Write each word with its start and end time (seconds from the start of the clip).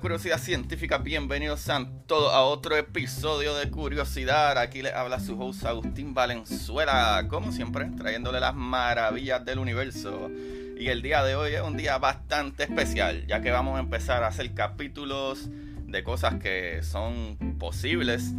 Curiosidad 0.00 0.38
científica, 0.38 0.96
bienvenidos 0.96 1.60
sean 1.60 2.02
todos 2.06 2.32
a 2.32 2.40
otro 2.40 2.78
episodio 2.78 3.54
de 3.54 3.70
Curiosidad. 3.70 4.56
Aquí 4.56 4.80
les 4.80 4.94
habla 4.94 5.20
su 5.20 5.38
host 5.38 5.66
Agustín 5.66 6.14
Valenzuela, 6.14 7.26
como 7.28 7.52
siempre, 7.52 7.90
trayéndole 7.94 8.40
las 8.40 8.54
maravillas 8.54 9.44
del 9.44 9.58
universo. 9.58 10.30
Y 10.78 10.88
el 10.88 11.02
día 11.02 11.22
de 11.24 11.36
hoy 11.36 11.52
es 11.52 11.60
un 11.60 11.76
día 11.76 11.98
bastante 11.98 12.62
especial, 12.62 13.26
ya 13.26 13.42
que 13.42 13.50
vamos 13.50 13.76
a 13.76 13.80
empezar 13.80 14.22
a 14.22 14.28
hacer 14.28 14.54
capítulos 14.54 15.50
de 15.50 16.02
cosas 16.02 16.36
que 16.36 16.82
son 16.82 17.36
posibles, 17.58 18.32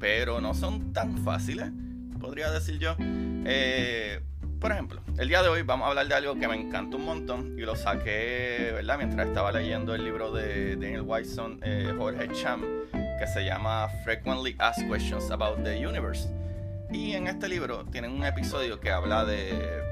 pero 0.00 0.40
no 0.40 0.54
son 0.54 0.94
tan 0.94 1.18
fáciles, 1.18 1.70
podría 2.18 2.50
decir 2.50 2.78
yo. 2.78 2.96
Eh, 2.98 4.22
por 4.60 4.72
ejemplo, 4.72 5.00
el 5.18 5.28
día 5.28 5.42
de 5.42 5.48
hoy 5.48 5.62
vamos 5.62 5.86
a 5.86 5.90
hablar 5.90 6.08
de 6.08 6.14
algo 6.14 6.34
que 6.34 6.48
me 6.48 6.56
encantó 6.56 6.96
un 6.96 7.04
montón 7.04 7.58
y 7.58 7.62
lo 7.62 7.76
saqué, 7.76 8.72
¿verdad? 8.74 8.98
Mientras 8.98 9.28
estaba 9.28 9.52
leyendo 9.52 9.94
el 9.94 10.04
libro 10.04 10.32
de 10.32 10.74
Daniel 10.76 11.02
Whiteson, 11.02 11.60
eh, 11.62 11.94
Jorge 11.96 12.28
Cham, 12.32 12.62
que 12.92 13.26
se 13.26 13.44
llama 13.44 13.88
Frequently 14.04 14.56
Asked 14.58 14.88
Questions 14.90 15.30
About 15.30 15.62
the 15.62 15.86
Universe. 15.86 16.28
Y 16.90 17.12
en 17.12 17.28
este 17.28 17.48
libro 17.48 17.84
tienen 17.84 18.12
un 18.12 18.24
episodio 18.24 18.80
que 18.80 18.90
habla 18.90 19.24
de 19.24 19.82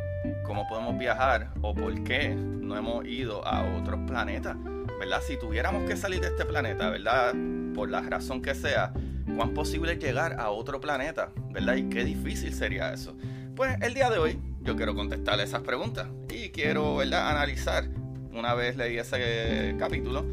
cómo 0.44 0.66
podemos 0.66 0.98
viajar 0.98 1.50
o 1.62 1.74
por 1.74 2.02
qué 2.02 2.34
no 2.34 2.76
hemos 2.76 3.04
ido 3.06 3.46
a 3.46 3.62
otros 3.78 4.00
planetas, 4.06 4.56
¿verdad? 4.98 5.20
Si 5.26 5.38
tuviéramos 5.38 5.88
que 5.88 5.96
salir 5.96 6.20
de 6.20 6.28
este 6.28 6.44
planeta, 6.44 6.90
¿verdad? 6.90 7.34
Por 7.74 7.90
la 7.90 8.00
razón 8.00 8.42
que 8.42 8.54
sea, 8.54 8.92
¿cuán 9.36 9.54
posible 9.54 9.92
es 9.92 9.98
llegar 9.98 10.40
a 10.40 10.50
otro 10.50 10.80
planeta, 10.80 11.30
¿verdad? 11.50 11.76
Y 11.76 11.88
qué 11.88 12.04
difícil 12.04 12.52
sería 12.52 12.92
eso. 12.92 13.16
Pues 13.54 13.76
el 13.80 13.94
día 13.94 14.10
de 14.10 14.18
hoy 14.18 14.38
yo 14.66 14.74
quiero 14.74 14.96
contestarle 14.96 15.44
esas 15.44 15.62
preguntas 15.62 16.08
y 16.28 16.50
quiero, 16.50 16.96
¿verdad? 16.96 17.30
Analizar, 17.30 17.88
una 18.32 18.52
vez 18.54 18.76
leí 18.76 18.98
ese 18.98 19.76
capítulo, 19.78 20.26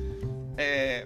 eh, 0.57 1.05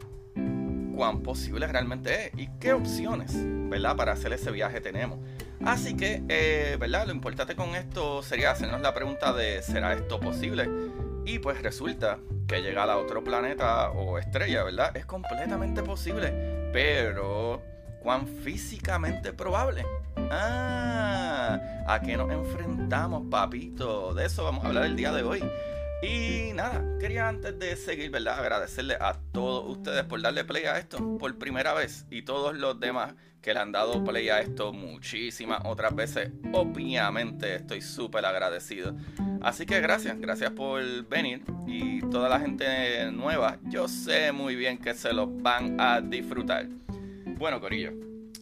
cuán 0.95 1.22
posible 1.23 1.67
realmente 1.67 2.28
es 2.28 2.39
y 2.39 2.50
qué 2.61 2.72
opciones, 2.72 3.33
¿verdad? 3.36 3.98
Para 3.98 4.14
hacer 4.14 4.31
ese 4.31 4.50
viaje 4.50 4.80
tenemos. 4.80 5.20
Así 5.66 5.98
que, 5.98 6.23
eh, 6.30 6.78
¿verdad? 6.80 7.05
Lo 7.05 7.11
importante 7.11 7.55
con 7.58 7.75
esto 7.75 8.23
sería 8.23 8.52
hacernos 8.52 8.80
la 8.80 8.94
pregunta 8.94 9.33
de 9.33 9.61
¿será 9.61 9.94
esto 9.94 10.22
posible? 10.22 10.70
Y 11.25 11.39
pues 11.39 11.61
resulta 11.61 12.20
que 12.48 12.61
llegar 12.61 12.89
a 12.89 12.98
otro 12.98 13.25
planeta 13.25 13.92
o 13.92 14.17
estrella, 14.17 14.64
¿verdad? 14.64 14.95
Es 14.95 15.05
completamente 15.05 15.83
posible, 15.83 16.70
pero 16.71 17.61
¿cuán 17.99 18.26
físicamente 18.26 19.33
probable? 19.33 19.83
Ah, 20.32 21.60
¿a 21.88 22.02
qué 22.02 22.17
nos 22.17 22.32
enfrentamos, 22.32 23.23
papito? 23.30 24.14
De 24.14 24.26
eso 24.26 24.43
vamos 24.43 24.64
a 24.64 24.67
hablar 24.67 24.86
el 24.86 24.95
día 24.95 25.11
de 25.11 25.23
hoy. 25.23 25.43
Y 26.02 26.54
nada, 26.54 26.83
quería 26.99 27.27
antes 27.27 27.58
de 27.58 27.76
seguir, 27.76 28.11
¿verdad? 28.11 28.39
Agradecerle 28.39 28.95
a 28.99 29.17
todos 29.32 29.77
ustedes 29.77 30.04
por 30.04 30.21
darle 30.21 30.43
play 30.45 30.66
a 30.66 30.77
esto 30.77 31.17
por 31.17 31.36
primera 31.37 31.73
vez 31.73 32.05
y 32.11 32.21
todos 32.21 32.55
los 32.55 32.80
demás 32.80 33.16
que 33.42 33.54
le 33.54 33.60
han 33.61 33.71
dado 33.71 34.04
play 34.04 34.30
a 34.30 34.42
esto 34.42 34.73
muchísimas 34.73 35.61
otras 35.66 35.95
veces. 35.95 36.32
Obviamente 36.54 37.55
estoy 37.55 37.82
súper 37.82 38.26
agradecido. 38.26 38.95
Así 39.42 39.66
que 39.66 39.80
gracias, 39.80 40.20
gracias 40.20 40.52
por 40.52 40.83
venir 41.08 41.43
y 41.66 42.02
toda 42.02 42.30
la 42.30 42.39
gente 42.39 43.11
nueva, 43.11 43.58
yo 43.64 43.87
sé 43.87 44.32
muy 44.32 44.55
bien 44.55 44.77
que 44.77 44.93
se 44.93 45.14
los 45.14 45.30
van 45.42 45.80
a 45.80 46.02
disfrutar. 46.02 46.67
Bueno, 47.37 47.60
Corillo, 47.60 47.93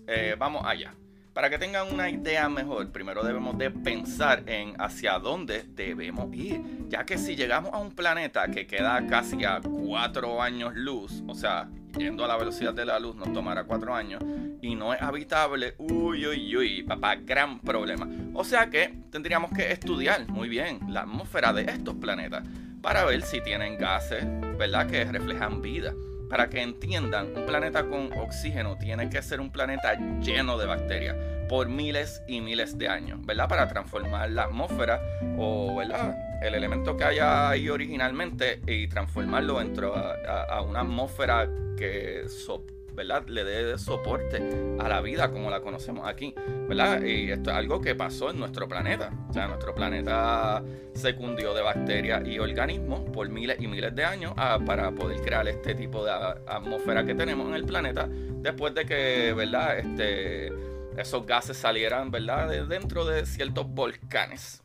eh, 0.07 0.35
vamos 0.37 0.63
allá. 0.65 0.93
Para 1.35 1.49
que 1.49 1.57
tengan 1.59 1.93
una 1.93 2.09
idea 2.09 2.47
mejor, 2.47 2.93
primero 2.93 3.21
debemos 3.21 3.57
de 3.57 3.69
pensar 3.69 4.43
en 4.47 4.73
hacia 4.79 5.19
dónde 5.19 5.65
debemos 5.67 6.33
ir, 6.33 6.61
ya 6.87 7.05
que 7.05 7.17
si 7.17 7.35
llegamos 7.35 7.73
a 7.73 7.77
un 7.77 7.91
planeta 7.91 8.47
que 8.47 8.65
queda 8.65 9.05
casi 9.05 9.43
a 9.43 9.59
4 9.59 10.41
años 10.41 10.73
luz, 10.75 11.21
o 11.27 11.35
sea, 11.35 11.67
yendo 11.97 12.23
a 12.23 12.29
la 12.29 12.37
velocidad 12.37 12.73
de 12.73 12.85
la 12.85 12.99
luz 12.99 13.17
nos 13.17 13.33
tomará 13.33 13.65
4 13.65 13.93
años, 13.93 14.23
y 14.61 14.75
no 14.75 14.93
es 14.93 15.01
habitable, 15.01 15.75
uy, 15.77 16.25
uy, 16.25 16.55
uy, 16.55 16.83
papá, 16.83 17.15
gran 17.15 17.59
problema. 17.59 18.07
O 18.33 18.45
sea 18.45 18.69
que 18.69 18.93
tendríamos 19.11 19.51
que 19.51 19.73
estudiar 19.73 20.25
muy 20.29 20.47
bien 20.47 20.79
la 20.87 21.01
atmósfera 21.01 21.51
de 21.51 21.63
estos 21.63 21.95
planetas 21.95 22.45
para 22.81 23.03
ver 23.03 23.21
si 23.23 23.41
tienen 23.41 23.77
gases, 23.77 24.23
¿verdad?, 24.57 24.87
que 24.87 25.03
reflejan 25.03 25.61
vida. 25.61 25.93
Para 26.29 26.49
que 26.49 26.61
entiendan, 26.61 27.27
un 27.35 27.45
planeta 27.45 27.85
con 27.85 28.11
oxígeno 28.13 28.77
tiene 28.77 29.09
que 29.09 29.21
ser 29.21 29.39
un 29.39 29.51
planeta 29.51 29.95
lleno 30.19 30.57
de 30.57 30.65
bacterias 30.65 31.15
por 31.47 31.69
miles 31.69 32.23
y 32.27 32.41
miles 32.41 32.77
de 32.77 32.89
años, 32.89 33.19
¿verdad? 33.25 33.47
Para 33.47 33.67
transformar 33.67 34.31
la 34.31 34.43
atmósfera 34.45 34.99
o, 35.37 35.75
¿verdad? 35.75 36.17
El 36.41 36.55
elemento 36.55 36.97
que 36.97 37.03
haya 37.03 37.49
ahí 37.49 37.69
originalmente 37.69 38.59
y 38.67 38.87
transformarlo 38.87 39.59
dentro 39.59 39.95
a, 39.95 40.61
una 40.61 40.81
atmósfera 40.81 41.47
que 41.77 42.23
so- 42.27 42.65
¿verdad? 42.95 43.23
le 43.27 43.43
dé 43.43 43.77
soporte 43.77 44.41
a 44.79 44.87
la 44.87 45.01
vida 45.01 45.31
como 45.31 45.49
la 45.49 45.61
conocemos 45.61 46.07
aquí, 46.07 46.33
¿verdad? 46.67 47.03
Y 47.03 47.31
esto 47.31 47.51
es 47.51 47.55
algo 47.55 47.81
que 47.81 47.95
pasó 47.95 48.31
en 48.31 48.39
nuestro 48.39 48.67
planeta. 48.67 49.11
O 49.29 49.33
sea, 49.33 49.47
nuestro 49.47 49.75
planeta 49.75 50.63
se 50.93 51.15
cundió 51.15 51.53
de 51.53 51.61
bacterias 51.61 52.25
y 52.25 52.39
organismos 52.39 53.01
por 53.11 53.29
miles 53.29 53.57
y 53.59 53.67
miles 53.67 53.93
de 53.95 54.05
años 54.05 54.33
ah, 54.37 54.59
para 54.65 54.91
poder 54.91 55.21
crear 55.21 55.47
este 55.47 55.75
tipo 55.75 56.05
de 56.05 56.11
atmósfera 56.47 57.05
que 57.05 57.15
tenemos 57.15 57.47
en 57.49 57.55
el 57.55 57.65
planeta 57.65 58.07
después 58.09 58.73
de 58.73 58.85
que, 58.85 59.33
¿verdad? 59.33 59.77
Este, 59.79 60.51
esos 60.97 61.25
gases 61.25 61.57
salieran, 61.57 62.11
¿verdad? 62.11 62.47
De 62.47 62.65
dentro 62.65 63.05
de 63.05 63.25
ciertos 63.25 63.67
volcanes. 63.67 64.63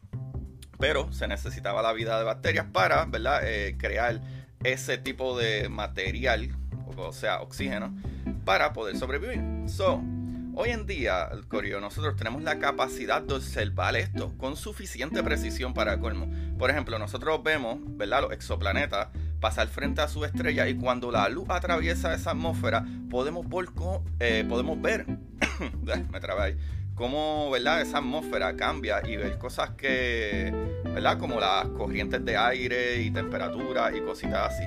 Pero 0.78 1.12
se 1.12 1.28
necesitaba 1.28 1.82
la 1.82 1.92
vida 1.92 2.18
de 2.18 2.24
bacterias 2.24 2.66
para, 2.72 3.04
¿verdad? 3.04 3.40
Eh, 3.44 3.76
crear 3.78 4.20
ese 4.62 4.98
tipo 4.98 5.38
de 5.38 5.68
material, 5.68 6.50
o 6.96 7.12
sea, 7.12 7.40
oxígeno, 7.40 7.94
para 8.50 8.72
poder 8.72 8.96
sobrevivir. 8.96 9.40
So, 9.68 10.02
hoy 10.56 10.70
en 10.70 10.84
día, 10.84 11.30
Corio, 11.46 11.80
nosotros 11.80 12.16
tenemos 12.16 12.42
la 12.42 12.58
capacidad 12.58 13.22
de 13.22 13.34
observar 13.34 13.94
esto 13.94 14.36
con 14.38 14.56
suficiente 14.56 15.22
precisión 15.22 15.72
para 15.72 16.00
colmo. 16.00 16.28
Por 16.58 16.68
ejemplo, 16.68 16.98
nosotros 16.98 17.40
vemos, 17.44 17.78
¿verdad? 17.96 18.22
Los 18.22 18.32
exoplanetas 18.32 19.06
pasar 19.38 19.68
frente 19.68 20.00
a 20.00 20.08
su 20.08 20.24
estrella 20.24 20.66
y 20.66 20.74
cuando 20.74 21.12
la 21.12 21.28
luz 21.28 21.48
atraviesa 21.48 22.12
esa 22.12 22.32
atmósfera, 22.32 22.84
podemos, 23.08 23.48
ver 23.48 23.66
co- 23.66 24.02
eh, 24.18 24.44
podemos 24.48 24.82
ver, 24.82 25.06
me 26.10 26.18
trabé 26.18 26.42
ahí, 26.42 26.56
cómo, 26.96 27.50
¿verdad? 27.52 27.82
Esa 27.82 27.98
atmósfera 27.98 28.56
cambia 28.56 29.00
y 29.08 29.16
ver 29.16 29.38
cosas 29.38 29.70
que, 29.76 30.52
¿verdad? 30.92 31.18
Como 31.18 31.38
las 31.38 31.66
corrientes 31.68 32.24
de 32.24 32.36
aire 32.36 33.00
y 33.00 33.12
temperatura 33.12 33.96
y 33.96 34.00
cositas 34.00 34.54
así. 34.54 34.64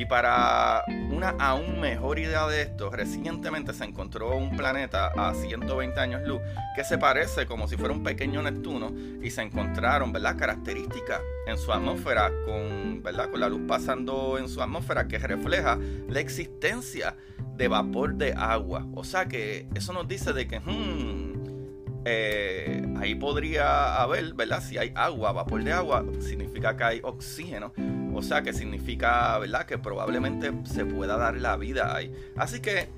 Y 0.00 0.06
para 0.06 0.82
una 1.12 1.34
aún 1.38 1.78
mejor 1.78 2.18
idea 2.18 2.46
de 2.46 2.62
esto, 2.62 2.88
recientemente 2.88 3.74
se 3.74 3.84
encontró 3.84 4.34
un 4.34 4.56
planeta 4.56 5.12
a 5.14 5.34
120 5.34 6.00
años 6.00 6.22
luz 6.26 6.40
que 6.74 6.84
se 6.84 6.96
parece 6.96 7.44
como 7.44 7.68
si 7.68 7.76
fuera 7.76 7.92
un 7.92 8.02
pequeño 8.02 8.40
Neptuno 8.40 8.94
y 9.22 9.30
se 9.30 9.42
encontraron, 9.42 10.10
¿verdad? 10.10 10.38
Características 10.38 11.20
en 11.46 11.58
su 11.58 11.70
atmósfera 11.70 12.32
con, 12.46 13.02
¿verdad? 13.02 13.30
Con 13.30 13.40
la 13.40 13.50
luz 13.50 13.60
pasando 13.68 14.38
en 14.38 14.48
su 14.48 14.62
atmósfera 14.62 15.06
que 15.06 15.18
refleja 15.18 15.78
la 16.08 16.20
existencia 16.20 17.14
de 17.58 17.68
vapor 17.68 18.14
de 18.14 18.32
agua. 18.32 18.86
O 18.94 19.04
sea 19.04 19.26
que 19.26 19.68
eso 19.74 19.92
nos 19.92 20.08
dice 20.08 20.32
de 20.32 20.48
que, 20.48 20.60
hmm, 20.60 22.00
eh, 22.06 22.94
ahí 22.98 23.14
podría 23.16 24.00
haber, 24.00 24.32
¿verdad? 24.32 24.62
Si 24.62 24.78
hay 24.78 24.92
agua, 24.94 25.32
vapor 25.32 25.62
de 25.62 25.74
agua, 25.74 26.06
significa 26.20 26.74
que 26.74 26.84
hay 26.84 27.00
oxígeno. 27.04 27.74
O 28.12 28.22
sea 28.22 28.42
que 28.42 28.52
significa, 28.52 29.38
¿verdad? 29.38 29.66
Que 29.66 29.78
probablemente 29.78 30.52
se 30.64 30.84
pueda 30.84 31.16
dar 31.16 31.36
la 31.36 31.56
vida 31.56 31.94
ahí. 31.94 32.12
Así 32.36 32.60
que 32.60 32.88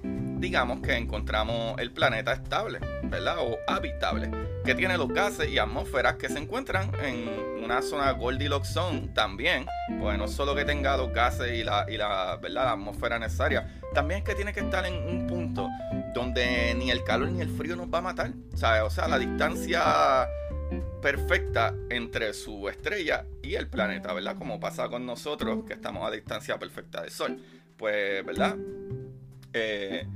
digamos 0.43 0.81
que 0.81 0.97
encontramos 0.97 1.79
el 1.79 1.93
planeta 1.93 2.33
estable, 2.33 2.81
¿verdad? 3.05 3.37
O 3.39 3.59
habitable, 3.69 4.31
que 4.65 4.75
tiene 4.75 4.99
los 4.99 5.09
gases 5.09 5.49
y 5.49 5.59
atmósferas 5.59 6.17
que 6.17 6.29
se 6.29 6.39
encuentran 6.39 6.91
en 7.01 7.63
una 7.63 7.81
zona 7.81 8.11
Goldilocks 8.11 8.73
Zone 8.73 9.11
también, 9.15 9.67
pues 10.01 10.19
no 10.19 10.27
solo 10.27 10.57
que 10.57 10.65
tenga 10.65 10.97
los 10.97 11.13
gases 11.13 11.53
y 11.53 11.63
la, 11.63 11.87
y 11.89 11.97
la, 11.97 12.39
¿verdad? 12.43 12.65
la 12.65 12.73
atmósfera 12.73 13.21
necesaria, 13.21 13.81
también 13.95 14.19
es 14.19 14.25
que 14.25 14.35
tiene 14.35 14.53
que 14.53 14.61
estar 14.61 14.85
en 14.85 14.95
un 14.95 15.29
punto 15.29 15.69
donde 16.13 16.75
ni 16.77 16.91
el 16.91 17.05
calor 17.05 17.29
ni 17.31 17.41
el 17.41 17.51
frío 17.51 17.77
nos 17.77 17.87
va 17.87 17.99
a 17.99 18.03
matar, 18.03 18.33
¿sabes? 18.55 18.83
O 18.83 18.91
sea, 18.91 19.07
la 19.07 19.19
distancia 19.19 20.27
perfecta 21.03 21.75
entre 21.91 22.33
su 22.33 22.69
estrella 22.69 23.27
y 23.43 23.57
el 23.57 23.69
planeta, 23.69 24.15
¿verdad? 24.15 24.39
Como 24.39 24.61
pasa 24.61 24.89
con 24.89 25.05
nosotros, 25.05 25.65
que 25.67 25.75
estamos 25.75 26.07
a 26.07 26.11
distancia 26.11 26.59
perfecta 26.59 27.03
del 27.03 27.11
Sol. 27.11 27.39
Pues, 27.77 28.25
¿verdad? 28.25 28.57
Eh, 29.53 30.07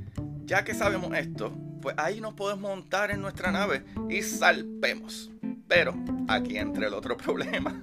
ya 0.47 0.65
que 0.65 0.73
sabemos 0.73 1.13
esto, 1.15 1.53
pues 1.83 1.97
ahí 1.99 2.21
nos 2.21 2.35
podemos 2.35 2.71
montar 2.71 3.11
en 3.11 3.21
nuestra 3.21 3.51
nave 3.51 3.83
y 4.09 4.23
salpemos. 4.23 5.31
Pero 5.69 5.95
aquí 6.29 6.57
entra 6.57 6.87
el 6.87 6.95
otro 6.95 7.17
problema. 7.19 7.83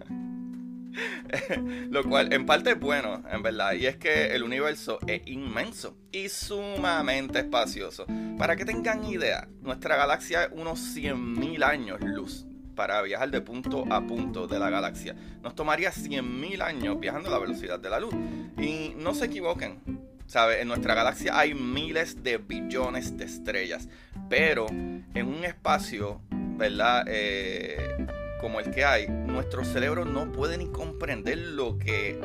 Lo 1.89 2.03
cual 2.03 2.31
en 2.31 2.45
parte 2.45 2.71
es 2.71 2.79
bueno, 2.79 3.23
en 3.29 3.43
verdad, 3.43 3.73
y 3.73 3.87
es 3.87 3.97
que 3.97 4.27
el 4.27 4.43
universo 4.43 4.99
es 5.07 5.23
inmenso 5.25 5.97
y 6.11 6.29
sumamente 6.29 7.39
espacioso. 7.39 8.05
Para 8.37 8.55
que 8.55 8.63
tengan 8.63 9.03
idea, 9.03 9.49
nuestra 9.61 9.97
galaxia 9.97 10.45
es 10.45 10.49
unos 10.53 10.79
100.000 10.95 11.63
años 11.63 11.99
luz 11.99 12.45
para 12.75 13.01
viajar 13.01 13.31
de 13.31 13.41
punto 13.41 13.85
a 13.91 14.01
punto 14.01 14.47
de 14.47 14.59
la 14.59 14.69
galaxia. 14.69 15.15
Nos 15.41 15.55
tomaría 15.55 15.91
100.000 15.91 16.61
años 16.61 16.99
viajando 16.99 17.29
a 17.29 17.31
la 17.33 17.39
velocidad 17.39 17.79
de 17.79 17.89
la 17.89 17.99
luz. 17.99 18.13
Y 18.57 18.93
no 18.97 19.13
se 19.13 19.25
equivoquen, 19.25 19.79
¿sabe? 20.27 20.61
En 20.61 20.67
nuestra 20.67 20.95
galaxia 20.95 21.37
hay 21.37 21.53
miles 21.53 22.23
de 22.23 22.37
billones 22.37 23.17
de 23.17 23.25
estrellas, 23.25 23.87
pero 24.29 24.67
en 24.69 25.27
un 25.27 25.45
espacio, 25.45 26.21
¿verdad? 26.29 27.05
Eh, 27.07 28.07
como 28.39 28.59
el 28.59 28.71
que 28.71 28.83
hay, 28.83 29.07
nuestro 29.07 29.63
cerebro 29.63 30.05
no 30.05 30.31
puede 30.31 30.57
ni 30.57 30.67
comprender 30.67 31.37
lo 31.37 31.77
que 31.77 32.19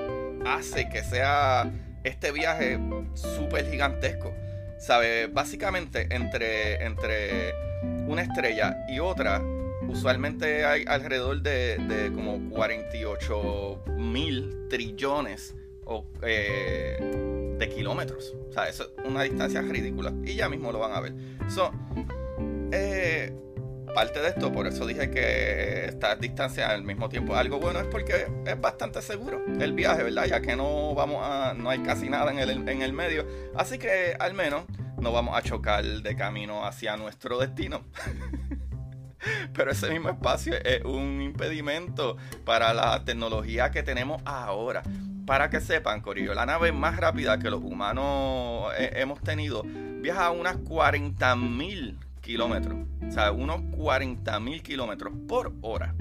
hace 0.45 0.89
que 0.89 1.05
sea 1.05 1.71
este 2.05 2.33
viaje 2.33 2.79
súper 3.15 3.71
gigantesco. 3.71 4.35
¿Sabe? 4.79 5.27
Básicamente 5.27 6.07
entre, 6.11 6.85
entre 6.85 7.53
una 8.07 8.23
estrella 8.23 8.85
y 8.89 9.01
otra 9.01 9.43
usualmente 9.89 10.65
hay 10.65 10.85
alrededor 10.87 11.43
de, 11.43 12.11
como 12.15 12.51
48 12.51 13.85
mil 13.97 14.69
trillones 14.69 15.55
eh, 16.23 17.57
de 17.59 17.69
kilómetros. 17.69 18.35
O 18.49 18.53
sea, 18.53 18.69
eso 18.69 18.85
es 18.85 19.05
una 19.05 19.23
distancia 19.23 19.63
ridícula. 19.63 20.13
Y 20.25 20.35
ya 20.35 20.49
mismo 20.49 20.71
lo 20.71 20.79
van 20.79 20.93
a 20.93 21.01
ver. 21.01 21.15
So, 21.49 21.73
eh, 22.71 23.33
parte 23.95 24.21
de 24.21 24.29
esto, 24.29 24.53
por 24.53 24.67
eso 24.67 24.87
dije 24.87 25.11
que 25.11 25.87
esta 25.87 26.15
distancia 26.17 26.69
al 26.69 26.85
mismo 26.85 27.09
tiempo 27.09 27.35
algo 27.35 27.59
bueno, 27.59 27.81
es 27.81 27.87
porque 27.87 28.27
es 28.45 28.61
bastante 28.61 29.03
seguro 29.03 29.43
el 29.59 29.73
viaje, 29.73 30.03
¿verdad? 30.03 30.27
Ya 30.27 30.41
que 30.41 30.55
no 30.55 30.95
vamos 30.95 31.23
a, 31.25 31.55
no 31.55 31.71
hay 31.71 31.81
casi 31.81 32.09
nada 32.09 32.31
en 32.31 32.39
el, 32.39 32.69
en 32.69 32.83
el 32.83 32.93
medio. 32.93 33.27
Así 33.57 33.79
que 33.79 34.15
al 34.19 34.35
menos 34.35 34.65
no 35.01 35.13
vamos 35.13 35.37
a 35.37 35.43
chocar 35.43 35.85
de 35.85 36.17
camino 36.17 36.67
hacia 36.67 36.97
nuestro 36.97 37.39
destino. 37.39 37.83
Pero 39.55 39.71
ese 39.71 39.91
mismo 39.91 40.09
espacio 40.09 40.55
es 40.65 40.85
un 40.85 41.21
impedimento 41.23 42.17
para 42.45 42.73
la 42.73 43.05
tecnología 43.05 43.71
que 43.71 43.83
tenemos 43.83 44.23
ahora. 44.25 44.83
Para 45.27 45.51
que 45.51 45.61
sepan, 45.61 46.01
Corillo, 46.01 46.35
la 46.35 46.47
nave 46.47 46.73
más 46.73 46.97
rápida 46.97 47.39
que 47.39 47.51
los 47.51 47.63
humanos 47.63 48.73
hemos 48.79 49.21
tenido 49.21 49.63
viaja 50.01 50.27
a 50.27 50.31
unas 50.31 50.57
40.000 50.57 51.99
kilómetros. 52.23 52.79
O 53.07 53.11
sea, 53.11 53.33
unos 53.33 53.61
40.000 53.61 54.63
kilómetros 54.63 55.13
por 55.27 55.53
hora. 55.61 55.95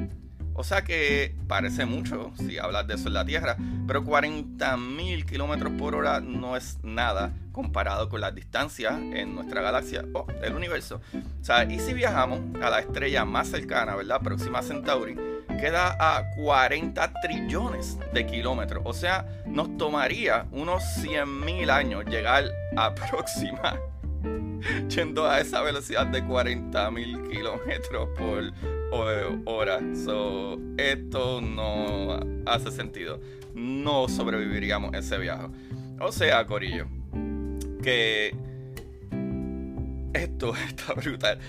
O 0.57 0.63
sea 0.63 0.83
que 0.83 1.36
parece 1.48 1.86
mucho 1.86 2.33
si 2.36 2.57
hablas 2.57 2.88
de 2.88 2.95
eso 2.95 3.09
en 3.09 3.13
la 3.13 3.24
Tierra, 3.24 3.57
pero 3.86 4.04
40.000 4.04 5.24
kilómetros 5.24 5.71
por 5.74 5.94
hora 5.94 6.19
no 6.19 6.57
es 6.57 6.80
nada 6.81 7.31
comparado 7.51 8.09
con 8.09 8.21
las 8.21 8.33
distancias 8.33 8.95
en 8.98 9.36
nuestra 9.36 9.62
galaxia 9.62 10.04
o 10.13 10.25
el 10.42 10.56
universo. 10.56 11.00
O 11.13 11.44
sea, 11.44 11.63
y 11.65 11.80
si 11.80 11.94
viajamos 11.94 12.39
a 12.59 12.71
la 12.71 12.80
estrella 12.80 13.24
más 13.24 13.50
cercana, 13.50 13.95
¿verdad? 13.95 14.19
Próxima 14.21 14.63
Centauri, 14.63 15.15
queda 15.59 15.95
a 16.00 16.24
40 16.36 17.13
trillones 17.21 18.00
de 18.12 18.25
kilómetros. 18.25 18.81
O 18.83 18.94
sea, 18.94 19.27
nos 19.45 19.77
tomaría 19.77 20.48
unos 20.51 20.81
100.000 21.03 21.69
años 21.69 22.06
llegar 22.06 22.45
a 22.75 22.95
Próxima 23.12 23.80
yendo 24.89 25.30
a 25.30 25.39
esa 25.39 25.62
velocidad 25.62 26.07
de 26.07 26.24
40.000 26.24 27.30
kilómetros 27.30 28.10
por 28.18 28.76
hora. 28.92 29.80
So, 29.95 30.60
esto 30.78 31.42
no 31.42 32.19
hace 32.45 32.72
sentido. 32.72 33.19
No 33.54 34.07
sobreviviríamos 34.07 34.94
ese 34.94 35.18
viaje. 35.18 35.48
O 36.00 36.12
sea, 36.12 36.45
Corillo, 36.45 36.88
que 37.81 38.36
esto 40.13 40.54
está 40.68 40.94
brutal. 40.94 41.39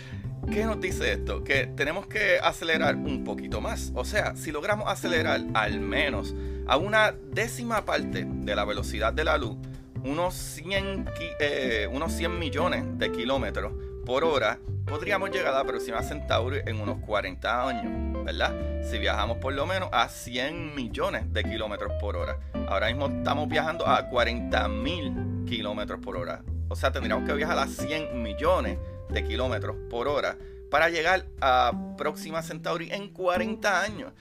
¿Qué 0.51 0.65
nos 0.65 0.81
dice 0.81 1.13
esto? 1.13 1.45
Que 1.45 1.67
tenemos 1.67 2.07
que 2.07 2.39
acelerar 2.43 2.97
un 2.97 3.25
poquito 3.25 3.61
más. 3.61 3.93
O 3.95 4.05
sea, 4.05 4.35
si 4.37 4.51
logramos 4.51 4.89
acelerar 4.89 5.43
al 5.53 5.81
menos 5.81 6.35
a 6.67 6.79
una 6.79 7.13
décima 7.13 7.85
parte 7.85 8.27
de 8.27 8.57
la 8.57 8.65
velocidad 8.65 9.13
de 9.13 9.25
la 9.25 9.37
luz, 9.37 9.57
unos 10.05 10.35
100, 10.35 11.11
eh, 11.41 11.89
unos 11.93 12.13
100 12.13 12.39
millones 12.39 12.85
de 12.99 13.13
kilómetros 13.13 13.73
por 14.09 14.25
hora, 14.25 14.59
podríamos 14.87 15.29
llegar 15.31 15.53
a 15.53 15.59
la 15.59 15.65
próxima 15.65 16.03
Centauri 16.03 16.61
en 16.65 16.81
unos 16.81 16.99
40 17.05 17.69
años, 17.69 18.25
¿verdad? 18.25 18.55
Si 18.83 18.97
viajamos 18.97 19.37
por 19.37 19.53
lo 19.53 19.67
menos 19.67 19.91
a 19.93 20.09
100 20.09 20.75
millones 20.75 21.31
de 21.31 21.45
kilómetros 21.45 21.93
por 22.01 22.17
hora. 22.17 22.41
Ahora 22.69 22.87
mismo 22.87 23.09
estamos 23.09 23.51
viajando 23.51 23.87
a 23.87 24.09
40 24.09 24.67
mil 24.69 25.45
kilómetros 25.47 26.01
por 26.01 26.17
hora. 26.17 26.43
O 26.71 26.75
sea, 26.75 26.91
tendríamos 26.91 27.29
que 27.29 27.35
viajar 27.35 27.59
a 27.59 27.67
100 27.67 28.23
millones 28.23 28.79
de 29.11 29.25
kilómetros 29.25 29.77
por 29.91 30.09
hora 30.09 30.39
para 30.71 30.89
llegar 30.89 31.27
a 31.43 31.73
próxima 31.99 32.41
Centauri 32.41 32.91
en 32.91 33.11
40 33.11 33.83
años. 33.83 34.13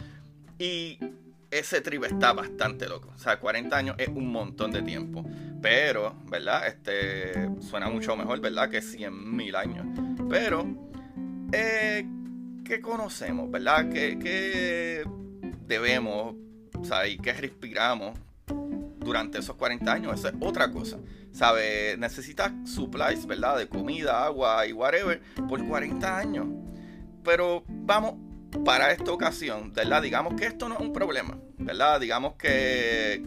Y 0.60 1.00
ese 1.52 1.82
trip 1.82 2.04
está 2.04 2.34
bastante 2.34 2.88
loco. 2.88 3.12
O 3.16 3.18
sea, 3.18 3.40
40 3.40 3.76
años 3.76 3.96
es 4.00 4.10
un 4.10 4.32
montón 4.32 4.72
de 4.72 4.82
tiempo. 4.82 5.26
Pero, 5.62 6.16
¿verdad? 6.26 6.68
Este 6.68 7.50
suena 7.62 7.90
mucho 7.90 8.16
mejor, 8.16 8.40
¿verdad? 8.40 8.70
Que 8.70 8.82
100 8.82 9.36
mil 9.36 9.56
años. 9.56 9.86
Pero, 10.30 10.66
eh, 11.52 12.06
¿qué 12.64 12.82
conocemos, 12.82 13.50
verdad? 13.50 13.90
¿Qué, 13.90 15.04
debemos, 15.66 16.36
o 16.78 16.86
sea, 16.86 17.08
y 17.08 17.18
qué 17.18 17.34
respiramos 17.34 18.18
durante 19.00 19.40
esos 19.40 19.56
40 19.56 19.92
años? 19.92 20.20
Esa 20.20 20.30
es 20.30 20.36
otra 20.40 20.72
cosa. 20.72 21.00
¿Sabe? 21.32 21.96
Necesitas 21.98 22.52
supplies, 22.66 23.26
¿verdad? 23.26 23.58
De 23.58 23.68
comida, 23.68 24.26
agua 24.26 24.66
y 24.68 24.74
whatever 24.74 25.22
por 25.48 25.66
40 25.66 26.18
años. 26.18 26.48
Pero 27.24 27.64
vamos 27.68 28.27
para 28.64 28.92
esta 28.92 29.12
ocasión, 29.12 29.74
¿verdad? 29.74 30.02
Digamos 30.02 30.36
que 30.36 30.46
esto 30.46 30.68
no 30.70 30.76
es 30.76 30.82
un 30.82 30.94
problema, 30.94 31.38
¿verdad? 31.58 32.00
Digamos 32.00 32.34
que 32.36 33.24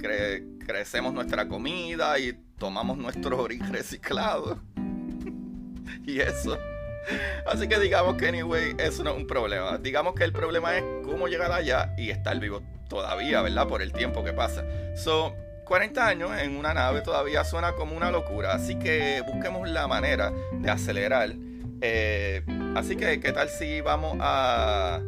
crecemos 0.66 1.12
nuestra 1.12 1.48
comida 1.48 2.18
y 2.18 2.38
tomamos 2.58 2.96
nuestro 2.98 3.38
origen 3.42 3.72
reciclado. 3.72 4.60
y 6.06 6.20
eso. 6.20 6.58
Así 7.46 7.66
que 7.68 7.78
digamos 7.78 8.16
que, 8.16 8.28
anyway, 8.28 8.74
eso 8.78 9.02
no 9.02 9.10
es 9.10 9.16
un 9.16 9.26
problema. 9.26 9.78
Digamos 9.78 10.14
que 10.14 10.24
el 10.24 10.32
problema 10.32 10.76
es 10.76 10.84
cómo 11.04 11.28
llegar 11.28 11.50
allá 11.52 11.94
y 11.96 12.10
estar 12.10 12.38
vivo 12.38 12.62
todavía, 12.88 13.42
¿verdad? 13.42 13.66
Por 13.66 13.82
el 13.82 13.92
tiempo 13.92 14.22
que 14.22 14.32
pasa. 14.32 14.64
So, 14.96 15.34
40 15.64 16.06
años 16.06 16.30
en 16.38 16.56
una 16.56 16.74
nave 16.74 17.00
todavía 17.00 17.44
suena 17.44 17.72
como 17.72 17.96
una 17.96 18.10
locura. 18.10 18.52
Así 18.52 18.78
que 18.78 19.22
busquemos 19.26 19.68
la 19.68 19.86
manera 19.86 20.32
de 20.52 20.70
acelerar. 20.70 21.30
Eh, 21.80 22.42
así 22.74 22.96
que, 22.96 23.20
¿qué 23.20 23.32
tal 23.32 23.48
si 23.48 23.80
vamos 23.80 24.18
a 24.20 25.00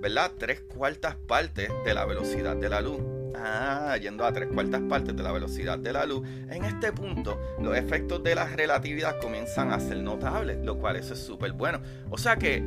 ¿verdad? 0.00 0.32
Tres 0.38 0.62
cuartas 0.62 1.14
partes 1.14 1.70
de 1.84 1.94
la 1.94 2.06
velocidad 2.06 2.56
de 2.56 2.68
la 2.68 2.80
luz. 2.80 3.00
Ah, 3.36 3.96
yendo 3.96 4.24
a 4.24 4.32
tres 4.32 4.48
cuartas 4.48 4.80
partes 4.82 5.14
de 5.14 5.22
la 5.22 5.32
velocidad 5.32 5.78
de 5.78 5.92
la 5.92 6.04
luz. 6.04 6.26
En 6.50 6.64
este 6.64 6.92
punto, 6.92 7.38
los 7.60 7.76
efectos 7.76 8.22
de 8.22 8.34
la 8.34 8.46
relatividad 8.46 9.18
comienzan 9.20 9.72
a 9.72 9.80
ser 9.80 9.98
notables, 9.98 10.58
lo 10.64 10.78
cual 10.78 10.96
eso 10.96 11.14
es 11.14 11.20
súper 11.20 11.52
bueno. 11.52 11.80
O 12.10 12.18
sea 12.18 12.36
que 12.36 12.62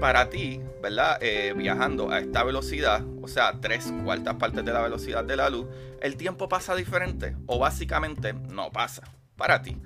para 0.00 0.28
ti, 0.28 0.60
¿verdad? 0.82 1.18
Eh, 1.20 1.54
viajando 1.56 2.10
a 2.10 2.20
esta 2.20 2.42
velocidad, 2.42 3.04
o 3.22 3.28
sea, 3.28 3.60
tres 3.60 3.92
cuartas 4.04 4.34
partes 4.34 4.64
de 4.64 4.72
la 4.72 4.80
velocidad 4.80 5.24
de 5.24 5.36
la 5.36 5.50
luz, 5.50 5.66
el 6.00 6.16
tiempo 6.16 6.48
pasa 6.48 6.74
diferente 6.74 7.36
o 7.46 7.58
básicamente 7.58 8.32
no 8.32 8.70
pasa 8.70 9.02
para 9.36 9.62
ti. 9.62 9.76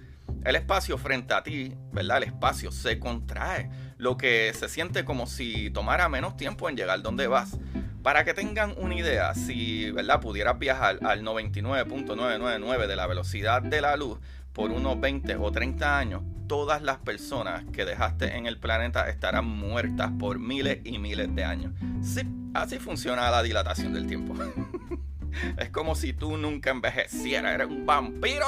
El 0.45 0.57
espacio 0.57 0.99
frente 0.99 1.35
a 1.35 1.43
ti, 1.43 1.75
¿verdad? 1.93 2.17
El 2.19 2.25
espacio 2.25 2.73
se 2.73 2.99
contrae 2.99 3.71
lo 3.97 4.17
que 4.17 4.53
se 4.55 4.69
siente 4.69 5.05
como 5.05 5.27
si 5.27 5.71
tomara 5.71 6.09
menos 6.09 6.37
tiempo 6.37 6.69
en 6.69 6.77
llegar 6.77 7.01
donde 7.03 7.29
vas. 7.29 7.59
Para 8.03 8.25
que 8.25 8.35
tengan 8.35 8.75
una 8.77 8.97
idea, 8.97 9.33
si 9.35 9.93
¿verdad? 9.93 10.21
pudieras 10.21 10.59
viajar 10.59 10.99
al 11.05 11.23
99.999 11.23 12.89
de 12.89 12.97
la 12.97 13.07
velocidad 13.07 13.63
de 13.63 13.81
la 13.81 13.97
luz, 13.97 14.19
por 14.53 14.73
unos 14.73 15.01
20 15.01 15.37
o 15.37 15.53
30 15.53 15.99
años, 15.99 16.23
todas 16.49 16.83
las 16.83 16.99
personas 16.99 17.65
que 17.73 17.85
dejaste 17.85 18.37
en 18.37 18.47
el 18.47 18.59
planeta 18.59 19.09
estarán 19.09 19.47
muertas 19.47 20.11
por 20.19 20.41
miles 20.41 20.81
y 20.85 20.99
miles 20.99 21.35
de 21.35 21.45
años. 21.45 21.73
Sí, 22.03 22.23
así 22.53 22.81
funciona 22.81 23.31
la 23.31 23.45
dilatación 23.45 23.95
del 23.95 24.09
tiempo. 24.09 24.35
es 25.57 25.71
como 25.71 25.95
si 25.95 26.13
tú 26.13 26.37
nunca 26.37 26.71
envejecieras, 26.71 27.55
eres 27.55 27.69
un 27.69 27.87
vampiro. 27.87 28.47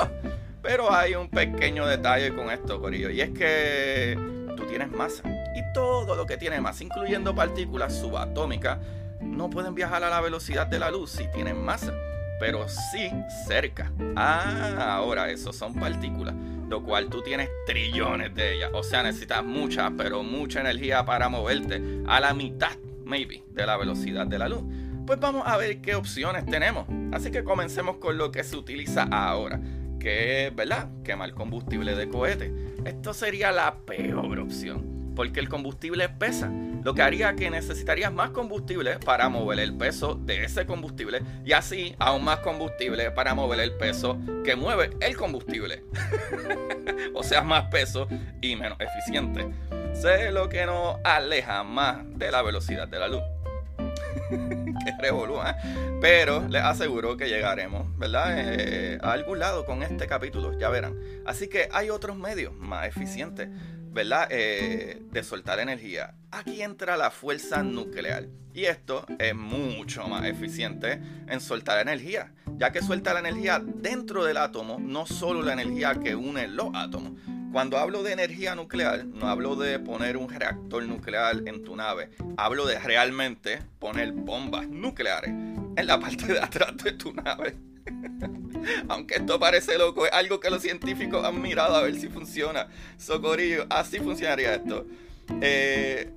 Pero 0.64 0.92
hay 0.92 1.14
un 1.14 1.28
pequeño 1.28 1.86
detalle 1.86 2.34
con 2.34 2.50
esto, 2.50 2.80
Corillo, 2.80 3.10
y 3.10 3.20
es 3.20 3.30
que 3.30 4.18
tú 4.56 4.66
tienes 4.66 4.90
masa. 4.90 5.22
Y 5.54 5.72
todo 5.72 6.16
lo 6.16 6.26
que 6.26 6.36
tiene 6.36 6.60
masa, 6.60 6.82
incluyendo 6.82 7.36
partículas 7.36 7.94
subatómicas, 7.94 8.78
no 9.20 9.48
pueden 9.48 9.76
viajar 9.76 10.02
a 10.02 10.10
la 10.10 10.20
velocidad 10.20 10.66
de 10.66 10.80
la 10.80 10.90
luz 10.90 11.12
si 11.12 11.28
tienen 11.28 11.62
masa 11.62 11.92
pero 12.38 12.68
sí 12.68 13.10
cerca. 13.46 13.92
Ah, 14.16 14.96
ahora 14.96 15.30
esos 15.30 15.56
son 15.56 15.74
partículas, 15.74 16.34
lo 16.68 16.82
cual 16.82 17.08
tú 17.08 17.22
tienes 17.22 17.48
trillones 17.66 18.34
de 18.34 18.56
ellas. 18.56 18.70
O 18.74 18.82
sea, 18.82 19.02
necesitas 19.02 19.44
mucha, 19.44 19.90
pero 19.96 20.22
mucha 20.22 20.60
energía 20.60 21.04
para 21.04 21.28
moverte 21.28 21.82
a 22.06 22.20
la 22.20 22.34
mitad, 22.34 22.76
maybe, 23.04 23.42
de 23.50 23.66
la 23.66 23.76
velocidad 23.76 24.26
de 24.26 24.38
la 24.38 24.48
luz. 24.48 24.62
Pues 25.06 25.20
vamos 25.20 25.46
a 25.46 25.56
ver 25.56 25.80
qué 25.80 25.94
opciones 25.94 26.46
tenemos. 26.46 26.86
Así 27.12 27.30
que 27.30 27.44
comencemos 27.44 27.96
con 27.96 28.18
lo 28.18 28.32
que 28.32 28.42
se 28.42 28.56
utiliza 28.56 29.04
ahora, 29.04 29.60
que 30.04 30.46
es, 30.46 30.54
¿verdad? 30.54 30.88
Quemar 31.02 31.32
combustible 31.32 31.94
de 31.94 32.10
cohete. 32.10 32.52
Esto 32.84 33.14
sería 33.14 33.50
la 33.50 33.78
peor 33.86 34.38
opción, 34.38 35.14
porque 35.16 35.40
el 35.40 35.48
combustible 35.48 36.10
pesa 36.10 36.52
lo 36.82 36.94
que 36.94 37.00
haría 37.00 37.34
que 37.34 37.48
necesitarías 37.48 38.12
más 38.12 38.28
combustible 38.28 38.98
para 38.98 39.30
mover 39.30 39.60
el 39.60 39.74
peso 39.74 40.14
de 40.14 40.44
ese 40.44 40.66
combustible 40.66 41.22
y 41.46 41.52
así 41.52 41.96
aún 41.98 42.22
más 42.22 42.40
combustible 42.40 43.12
para 43.12 43.34
mover 43.34 43.60
el 43.60 43.72
peso 43.72 44.18
que 44.44 44.56
mueve 44.56 44.90
el 45.00 45.16
combustible. 45.16 45.82
o 47.14 47.22
sea, 47.22 47.40
más 47.40 47.70
peso 47.70 48.06
y 48.42 48.56
menos 48.56 48.76
eficiente. 48.80 49.46
Sé 49.94 50.30
lo 50.32 50.50
que 50.50 50.66
nos 50.66 50.96
aleja 51.02 51.64
más 51.64 51.96
de 52.18 52.30
la 52.30 52.42
velocidad 52.42 52.86
de 52.86 52.98
la 52.98 53.08
luz. 53.08 53.22
revolú, 54.98 55.36
¿eh? 55.36 55.54
Pero 56.00 56.46
les 56.48 56.62
aseguro 56.62 57.16
que 57.16 57.28
llegaremos, 57.28 57.96
¿verdad? 57.98 58.34
Eh, 58.36 58.98
a 59.02 59.12
algún 59.12 59.38
lado 59.38 59.64
con 59.64 59.82
este 59.82 60.06
capítulo, 60.06 60.58
ya 60.58 60.68
verán. 60.68 60.98
Así 61.26 61.48
que 61.48 61.68
hay 61.72 61.90
otros 61.90 62.16
medios 62.16 62.54
más 62.54 62.86
eficientes 62.86 63.48
¿verdad? 63.94 64.26
Eh, 64.30 65.00
de 65.12 65.22
soltar 65.22 65.60
energía. 65.60 66.14
Aquí 66.32 66.62
entra 66.62 66.96
la 66.96 67.12
fuerza 67.12 67.62
nuclear. 67.62 68.26
Y 68.52 68.64
esto 68.64 69.06
es 69.18 69.34
mucho 69.34 70.06
más 70.08 70.24
eficiente 70.26 71.00
en 71.28 71.40
soltar 71.40 71.80
energía, 71.80 72.32
ya 72.56 72.70
que 72.70 72.82
suelta 72.82 73.12
la 73.14 73.20
energía 73.20 73.60
dentro 73.64 74.24
del 74.24 74.36
átomo, 74.36 74.78
no 74.80 75.06
solo 75.06 75.42
la 75.42 75.54
energía 75.54 75.94
que 75.94 76.14
une 76.14 76.46
los 76.48 76.68
átomos. 76.74 77.12
Cuando 77.54 77.78
hablo 77.78 78.02
de 78.02 78.10
energía 78.10 78.56
nuclear, 78.56 79.04
no 79.04 79.28
hablo 79.28 79.54
de 79.54 79.78
poner 79.78 80.16
un 80.16 80.28
reactor 80.28 80.82
nuclear 80.86 81.40
en 81.46 81.62
tu 81.62 81.76
nave, 81.76 82.10
hablo 82.36 82.66
de 82.66 82.80
realmente 82.80 83.60
poner 83.78 84.10
bombas 84.10 84.66
nucleares 84.68 85.30
en 85.30 85.86
la 85.86 86.00
parte 86.00 86.26
de 86.32 86.40
atrás 86.40 86.76
de 86.78 86.90
tu 86.90 87.12
nave. 87.12 87.54
Aunque 88.88 89.18
esto 89.18 89.38
parece 89.38 89.78
loco, 89.78 90.04
es 90.04 90.12
algo 90.12 90.40
que 90.40 90.50
los 90.50 90.62
científicos 90.62 91.24
han 91.24 91.40
mirado 91.40 91.76
a 91.76 91.82
ver 91.82 91.94
si 91.94 92.08
funciona. 92.08 92.66
Socorillo, 92.98 93.66
así 93.70 94.00
funcionaría 94.00 94.56
esto. 94.56 94.88
Eh, 95.40 96.10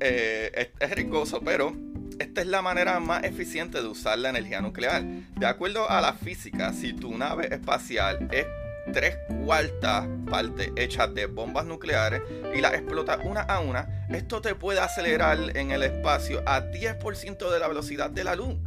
eh, 0.00 0.72
es, 0.80 0.90
ricoso, 0.90 1.40
pero 1.40 1.72
esta 2.18 2.40
es 2.40 2.48
la 2.48 2.62
manera 2.62 2.98
más 2.98 3.22
eficiente 3.22 3.80
de 3.80 3.86
usar 3.86 4.18
la 4.18 4.30
energía 4.30 4.60
nuclear. 4.60 5.04
De 5.36 5.46
acuerdo 5.46 5.88
a 5.88 6.00
la 6.00 6.14
física, 6.14 6.72
si 6.72 6.94
tu 6.94 7.16
nave 7.16 7.46
espacial 7.54 8.28
es 8.32 8.46
tres 8.92 9.18
cuartas 9.44 10.06
partes 10.30 10.70
hechas 10.76 11.14
de 11.14 11.26
bombas 11.26 11.66
nucleares 11.66 12.22
y 12.54 12.60
las 12.60 12.74
explotas 12.74 13.18
una 13.24 13.42
a 13.42 13.60
una, 13.60 14.06
esto 14.10 14.40
te 14.40 14.54
puede 14.54 14.80
acelerar 14.80 15.56
en 15.56 15.70
el 15.70 15.82
espacio 15.82 16.42
a 16.46 16.62
10% 16.62 17.50
de 17.50 17.58
la 17.58 17.68
velocidad 17.68 18.10
de 18.10 18.24
la 18.24 18.34
luz. 18.34 18.56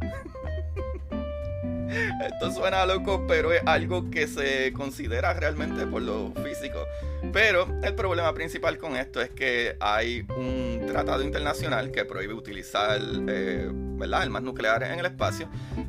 Esto 2.24 2.50
suena 2.52 2.86
loco, 2.86 3.26
pero 3.26 3.52
es 3.52 3.60
algo 3.66 4.10
que 4.10 4.26
se 4.26 4.72
considera 4.72 5.34
realmente 5.34 5.86
por 5.86 6.00
lo 6.00 6.32
físico. 6.42 6.86
Pero 7.32 7.66
el 7.82 7.94
problema 7.94 8.34
principal 8.34 8.76
con 8.76 8.96
esto 8.96 9.20
es 9.22 9.30
que 9.30 9.76
hay 9.80 10.26
un 10.36 10.84
tratado 10.86 11.22
internacional 11.22 11.90
que 11.90 12.04
prohíbe 12.04 12.34
utilizar 12.34 13.00
eh, 13.28 13.70
armas 14.12 14.42
nucleares 14.42 14.90
en 14.90 14.98
el 14.98 15.06
espacio 15.06 15.48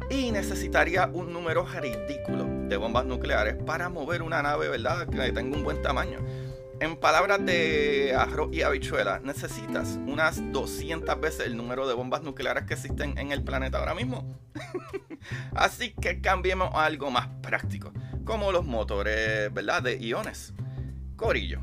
y 0.09 0.31
necesitaría 0.31 1.09
un 1.12 1.33
número 1.33 1.65
ridículo 1.65 2.45
de 2.69 2.77
bombas 2.77 3.05
nucleares 3.05 3.55
para 3.55 3.89
mover 3.89 4.21
una 4.21 4.41
nave 4.41 4.69
¿verdad? 4.69 5.07
que 5.07 5.31
tenga 5.31 5.57
un 5.57 5.63
buen 5.63 5.81
tamaño. 5.81 6.19
En 6.79 6.97
palabras 6.97 7.45
de 7.45 8.13
arroz 8.17 8.50
y 8.53 8.62
habichuela, 8.62 9.19
necesitas 9.23 10.00
unas 10.07 10.51
200 10.51 11.19
veces 11.19 11.47
el 11.47 11.57
número 11.57 11.88
de 11.88 11.93
bombas 11.93 12.23
nucleares 12.23 12.65
que 12.65 12.73
existen 12.73 13.17
en 13.17 13.31
el 13.31 13.43
planeta 13.43 13.79
ahora 13.79 13.95
mismo. 13.95 14.38
Así 15.55 15.93
que 15.93 16.19
cambiemos 16.21 16.73
a 16.73 16.85
algo 16.85 17.12
más 17.12 17.27
práctico, 17.41 17.91
como 18.25 18.51
los 18.51 18.65
motores 18.65 19.53
¿verdad? 19.53 19.83
de 19.83 19.97
iones. 19.97 20.53
Corillo. 21.15 21.60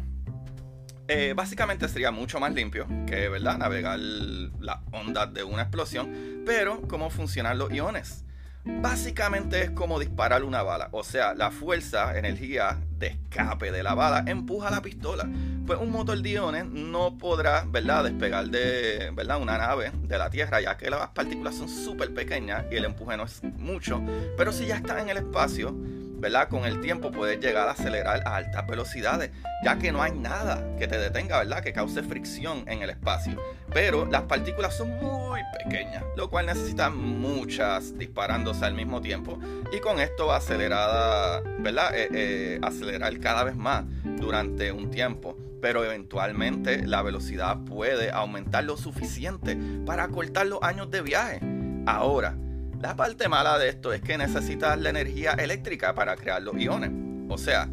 Eh, 1.09 1.33
básicamente 1.35 1.89
sería 1.89 2.13
mucho 2.13 2.39
más 2.39 2.55
limpio 2.55 2.87
que 3.05 3.29
¿verdad? 3.29 3.59
navegar 3.59 3.99
las 3.99 4.79
ondas 4.93 5.35
de 5.35 5.43
una 5.43 5.63
explosión, 5.63 6.43
pero 6.47 6.83
¿cómo 6.83 7.11
funcionan 7.11 7.59
los 7.59 7.73
iones? 7.73 8.25
Básicamente 8.65 9.63
es 9.63 9.71
como 9.71 9.99
disparar 9.99 10.45
una 10.45 10.63
bala, 10.63 10.89
o 10.93 11.03
sea, 11.03 11.35
la 11.35 11.51
fuerza, 11.51 12.17
energía 12.17 12.79
de 12.99 13.09
escape 13.09 13.73
de 13.73 13.83
la 13.83 13.95
bala 13.95 14.23
empuja 14.27 14.71
la 14.71 14.83
pistola. 14.83 15.29
Pues 15.67 15.81
un 15.81 15.91
motor 15.91 16.21
de 16.21 16.31
iones 16.31 16.67
no 16.67 17.17
podrá, 17.17 17.65
¿verdad?, 17.67 18.05
despegar 18.05 18.49
de, 18.49 19.11
¿verdad?, 19.15 19.41
una 19.41 19.57
nave 19.57 19.91
de 20.03 20.19
la 20.19 20.31
Tierra, 20.31 20.61
ya 20.61 20.77
que 20.77 20.91
las 20.91 21.09
partículas 21.09 21.57
son 21.57 21.69
súper 21.69 22.13
pequeñas 22.13 22.67
y 22.71 22.77
el 22.77 22.85
empuje 22.85 23.17
no 23.17 23.25
es 23.25 23.43
mucho. 23.43 24.03
Pero 24.37 24.53
si 24.53 24.67
ya 24.67 24.77
está 24.77 25.01
en 25.01 25.09
el 25.09 25.17
espacio, 25.17 25.75
¿verdad? 26.21 26.49
Con 26.49 26.65
el 26.65 26.81
tiempo 26.81 27.11
puedes 27.11 27.41
llegar 27.41 27.69
a 27.69 27.73
acelerar 27.73 28.23
a 28.27 28.37
altas 28.37 28.67
velocidades, 28.67 29.31
ya 29.65 29.79
que 29.79 29.91
no 29.91 30.03
hay 30.03 30.13
nada 30.13 30.77
que 30.79 30.87
te 30.87 30.99
detenga, 30.99 31.39
¿verdad? 31.39 31.63
Que 31.63 31.73
cause 31.73 32.03
fricción 32.03 32.65
en 32.67 32.83
el 32.83 32.91
espacio. 32.91 33.41
Pero 33.73 34.07
las 34.07 34.23
partículas 34.23 34.77
son 34.77 34.91
muy 34.99 35.41
pequeñas, 35.65 36.05
lo 36.17 36.29
cual 36.29 36.47
necesita 36.47 36.91
muchas 36.91 37.97
disparándose 37.97 38.65
al 38.65 38.75
mismo 38.75 39.01
tiempo. 39.01 39.39
Y 39.73 39.81
con 39.81 39.99
esto 40.01 40.33
acelerada, 40.33 41.43
¿verdad? 41.59 41.97
Eh, 41.97 42.09
eh, 42.13 42.59
acelerar 42.63 43.19
cada 43.19 43.45
vez 43.45 43.57
más 43.57 43.85
durante 44.05 44.73
un 44.73 44.91
tiempo. 44.91 45.37
Pero 45.63 45.85
eventualmente 45.85 46.87
la 46.87 47.03
velocidad 47.03 47.59
puede 47.65 48.11
aumentar 48.11 48.65
lo 48.65 48.77
suficiente 48.79 49.59
para 49.85 50.09
cortar 50.09 50.47
los 50.47 50.63
años 50.63 50.91
de 50.91 51.03
viaje. 51.03 51.41
Ahora, 51.87 52.35
la 52.81 52.97
parte 52.97 53.29
mala 53.29 53.59
de 53.59 53.69
esto 53.69 53.93
es 53.93 54.01
que 54.01 54.17
necesitas 54.17 54.79
la 54.81 54.91
energía 54.91 55.33
eléctrica 55.33 55.95
para 55.95 56.17
crear 56.17 56.43
los 56.43 56.57
iones. 56.57 56.91
O 57.29 57.37
sea, 57.37 57.69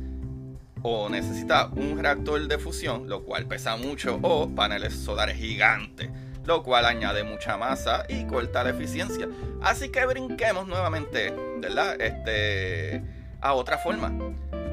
o 0.83 1.09
necesitas 1.09 1.69
un 1.71 1.97
reactor 1.97 2.47
de 2.47 2.57
fusión, 2.57 3.07
lo 3.07 3.23
cual 3.23 3.45
pesa 3.45 3.77
mucho, 3.77 4.19
o 4.21 4.49
paneles 4.49 4.93
solares 4.93 5.37
gigantes, 5.37 6.09
lo 6.45 6.61
cual 6.61 6.85
añade 6.85 7.23
mucha 7.23 7.57
masa 7.57 8.05
y 8.09 8.25
corta 8.25 8.63
la 8.63 8.71
eficiencia. 8.71 9.27
Así 9.61 9.89
que 9.89 10.05
brinquemos 10.05 10.67
nuevamente, 10.67 11.33
¿verdad? 11.59 11.99
Este, 11.99 13.01
a 13.39 13.53
otra 13.53 13.77
forma. 13.77 14.11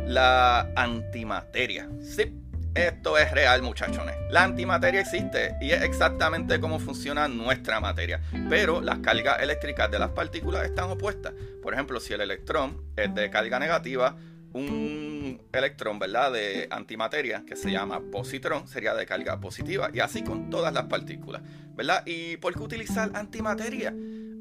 La 0.06 0.72
antimateria. 0.74 1.88
Sí, 2.02 2.34
esto 2.74 3.16
es 3.18 3.30
real, 3.30 3.62
muchachones. 3.62 4.16
La 4.30 4.42
antimateria 4.42 5.00
existe 5.00 5.54
y 5.60 5.70
es 5.70 5.82
exactamente 5.82 6.60
como 6.60 6.80
funciona 6.80 7.28
nuestra 7.28 7.80
materia. 7.80 8.20
Pero 8.48 8.80
las 8.80 8.98
cargas 8.98 9.40
eléctricas 9.42 9.90
de 9.90 9.98
las 9.98 10.10
partículas 10.10 10.64
están 10.64 10.90
opuestas. 10.90 11.32
Por 11.62 11.72
ejemplo, 11.72 12.00
si 12.00 12.14
el 12.14 12.20
electrón 12.20 12.82
es 12.96 13.14
de 13.14 13.30
carga 13.30 13.58
negativa, 13.58 14.16
un 14.52 15.40
electrón, 15.52 15.98
¿verdad? 15.98 16.32
De 16.32 16.66
antimateria 16.70 17.44
que 17.46 17.56
se 17.56 17.70
llama 17.70 18.00
positrón 18.10 18.66
sería 18.66 18.94
de 18.94 19.06
carga 19.06 19.38
positiva. 19.40 19.90
Y 19.92 20.00
así 20.00 20.22
con 20.22 20.50
todas 20.50 20.74
las 20.74 20.84
partículas, 20.84 21.42
¿verdad? 21.74 22.02
¿Y 22.06 22.36
por 22.38 22.54
qué 22.54 22.60
utilizar 22.60 23.10
antimateria? 23.14 23.94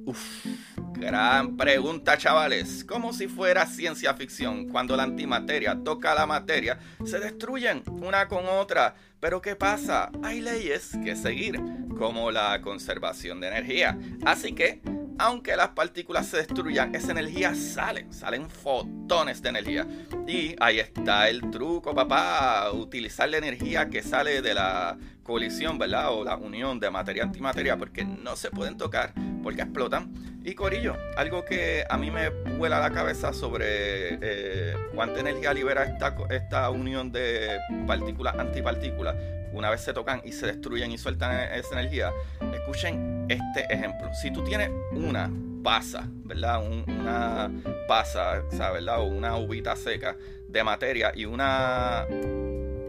Uf, 0.06 0.46
gran 0.94 1.58
pregunta, 1.58 2.18
chavales. 2.18 2.84
Como 2.86 3.14
si 3.14 3.28
fuera 3.28 3.66
ciencia 3.66 4.14
ficción. 4.14 4.70
Cuando 4.70 4.96
la 4.96 5.04
antimateria 5.04 5.78
toca 5.84 6.14
la 6.14 6.26
materia, 6.26 6.80
se 7.06 7.20
destruyen 7.20 7.84
una 7.88 8.28
con 8.28 8.46
otra. 8.46 8.96
Pero 9.20 9.42
¿qué 9.42 9.56
pasa? 9.56 10.12
Hay 10.24 10.42
leyes 10.42 10.92
que 11.04 11.16
seguir, 11.16 11.60
como 11.98 12.32
la 12.32 12.62
conservación 12.62 13.40
de 13.40 13.48
energía. 13.48 13.98
Así 14.26 14.54
que, 14.54 14.82
aunque 15.18 15.56
las 15.56 15.70
partículas 15.70 16.28
se 16.28 16.38
destruyan, 16.38 16.94
esa 16.94 17.12
energía 17.12 17.56
sale, 17.56 18.08
salen 18.12 18.50
fotones 18.50 19.42
de 19.42 19.50
energía. 19.50 19.88
Y 20.28 20.56
ahí 20.60 20.80
está 20.80 21.30
el 21.30 21.50
truco, 21.52 21.94
papá. 21.94 22.72
Utilizar 22.74 23.30
la 23.30 23.38
energía 23.38 23.90
que 23.90 24.04
sale 24.04 24.42
de 24.42 24.54
la 24.54 24.98
colisión, 25.24 25.78
¿verdad? 25.78 26.12
O 26.12 26.24
la 26.24 26.36
unión 26.36 26.80
de 26.80 26.90
materia 26.92 27.24
antimateria, 27.24 27.78
porque 27.78 28.04
no 28.04 28.36
se 28.36 28.52
pueden 28.52 28.78
tocar, 28.78 29.14
porque 29.42 29.62
explotan. 29.62 30.33
Y 30.46 30.56
Corillo, 30.56 30.98
algo 31.16 31.46
que 31.46 31.86
a 31.90 31.98
mí 31.98 32.12
me 32.12 32.30
vuela 32.30 32.80
la 32.80 32.92
cabeza 32.92 33.32
sobre 33.32 34.18
eh, 34.22 34.76
cuánta 34.94 35.22
energía 35.22 35.54
libera 35.54 35.86
esta, 35.86 36.16
esta 36.30 36.70
unión 36.70 37.14
de 37.14 37.60
partículas 37.88 38.38
antipartículas 38.38 39.16
una 39.54 39.70
vez 39.70 39.82
se 39.82 39.94
tocan 39.94 40.22
y 40.26 40.32
se 40.32 40.48
destruyen 40.48 40.92
y 40.92 40.98
sueltan 40.98 41.32
e-, 41.32 41.60
esa 41.60 41.80
energía. 41.80 42.12
Escuchen 42.54 43.26
este 43.30 43.62
ejemplo. 43.74 44.10
Si 44.14 44.32
tú 44.32 44.44
tienes 44.44 44.70
una 44.92 45.32
pasa, 45.64 46.04
¿verdad? 46.26 46.62
una 46.88 47.50
pasa, 47.88 48.44
¿verdad? 48.52 49.00
O 49.00 49.06
una 49.06 49.38
uvita 49.38 49.76
seca 49.76 50.18
de 50.48 50.64
materia 50.64 51.14
y 51.16 51.26
una 51.26 52.06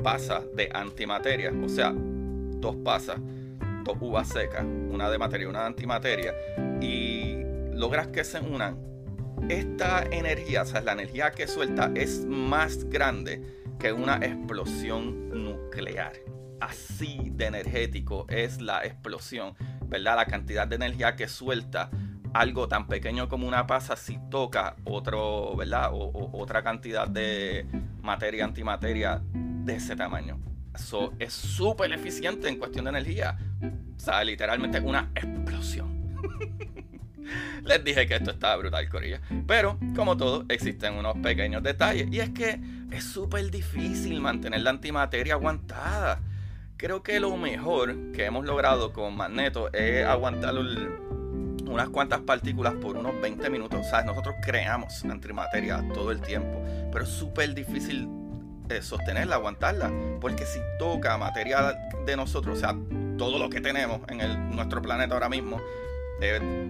pasa 0.03 0.43
de 0.55 0.71
antimateria, 0.73 1.53
o 1.65 1.69
sea, 1.69 1.93
dos 1.95 2.75
pasas, 2.77 3.19
dos 3.85 3.97
uvas 4.01 4.29
secas, 4.29 4.65
una 4.65 5.09
de 5.09 5.19
materia 5.19 5.45
y 5.45 5.49
una 5.49 5.61
de 5.61 5.67
antimateria, 5.67 6.35
y 6.81 7.44
logras 7.75 8.09
que 8.09 8.25
se 8.25 8.41
unan, 8.41 8.79
esta 9.49 10.03
energía, 10.05 10.63
o 10.63 10.65
sea, 10.65 10.81
la 10.81 10.93
energía 10.93 11.33
que 11.33 11.47
suelta 11.47 11.91
es 11.95 12.25
más 12.25 12.85
grande 12.85 13.43
que 13.79 13.93
una 13.93 14.17
explosión 14.17 15.29
nuclear. 15.45 16.13
Así 16.61 17.31
de 17.33 17.47
energético 17.47 18.27
es 18.29 18.61
la 18.61 18.85
explosión, 18.85 19.55
¿verdad? 19.87 20.17
La 20.17 20.27
cantidad 20.27 20.67
de 20.67 20.77
energía 20.77 21.15
que 21.17 21.29
suelta 21.29 21.91
algo 22.33 22.69
tan 22.69 22.87
pequeño 22.87 23.29
como 23.29 23.47
una 23.47 23.67
pasa 23.67 23.97
si 23.97 24.19
toca 24.31 24.77
otro, 24.85 25.55
¿verdad? 25.57 25.91
O, 25.93 26.31
otra 26.33 26.63
cantidad 26.63 27.07
de 27.07 27.67
materia, 28.03 28.45
antimateria 28.45 29.23
de 29.33 29.77
ese 29.77 29.95
tamaño. 29.95 30.39
Eso 30.75 31.13
es 31.19 31.33
súper 31.33 31.93
eficiente 31.93 32.49
en 32.49 32.59
cuestión 32.59 32.87
de 32.87 32.91
energía. 32.91 33.39
O 33.97 34.01
sea, 34.01 34.25
literalmente 34.25 34.81
una 34.81 35.11
explosión. 35.15 36.17
Les 37.65 37.83
dije 37.85 38.07
que 38.07 38.17
esto 38.17 38.31
estaba 38.31 38.57
brutal, 38.57 38.89
Corilla. 38.89 39.21
Pero, 39.47 39.79
como 39.95 40.17
todo, 40.17 40.45
existen 40.49 40.95
unos 40.95 41.17
pequeños 41.19 41.63
detalles. 41.63 42.09
Y 42.11 42.21
es 42.21 42.31
que 42.31 42.61
es 42.91 43.05
súper 43.05 43.51
difícil 43.51 44.21
mantener 44.21 44.61
la 44.63 44.71
antimateria 44.71 45.35
aguantada. 45.35 46.21
Creo 46.77 47.03
que 47.03 47.21
lo 47.21 47.37
mejor 47.37 48.13
que 48.13 48.25
hemos 48.25 48.45
logrado 48.45 48.93
con 48.93 49.17
Magneto 49.17 49.73
es 49.73 50.05
aguantar 50.05 50.55
unas 51.67 51.89
cuantas 51.89 52.21
partículas 52.21 52.75
por 52.75 52.97
unos 52.97 53.21
20 53.21 53.49
minutos. 53.51 53.81
O 53.81 53.89
sea, 53.89 54.03
nosotros 54.03 54.35
creamos 54.43 55.05
antimateria 55.05 55.85
todo 55.95 56.11
el 56.11 56.21
tiempo. 56.21 56.63
Pero 56.93 57.05
es 57.05 57.11
súper 57.11 57.55
difícil 57.55 58.09
eh, 58.69 58.83
sostenerla, 58.83 59.37
aguantarla. 59.37 59.91
Porque 60.21 60.45
si 60.45 60.59
toca 60.79 61.17
materia 61.17 61.75
de 62.05 62.17
nosotros, 62.17 62.59
o 62.59 62.61
sea, 62.61 62.77
todo 63.17 63.39
lo 63.39 63.49
que 63.49 63.61
tenemos 63.61 64.01
en 64.09 64.51
nuestro 64.55 64.83
planeta 64.83 65.15
ahora 65.15 65.29
mismo, 65.29 65.61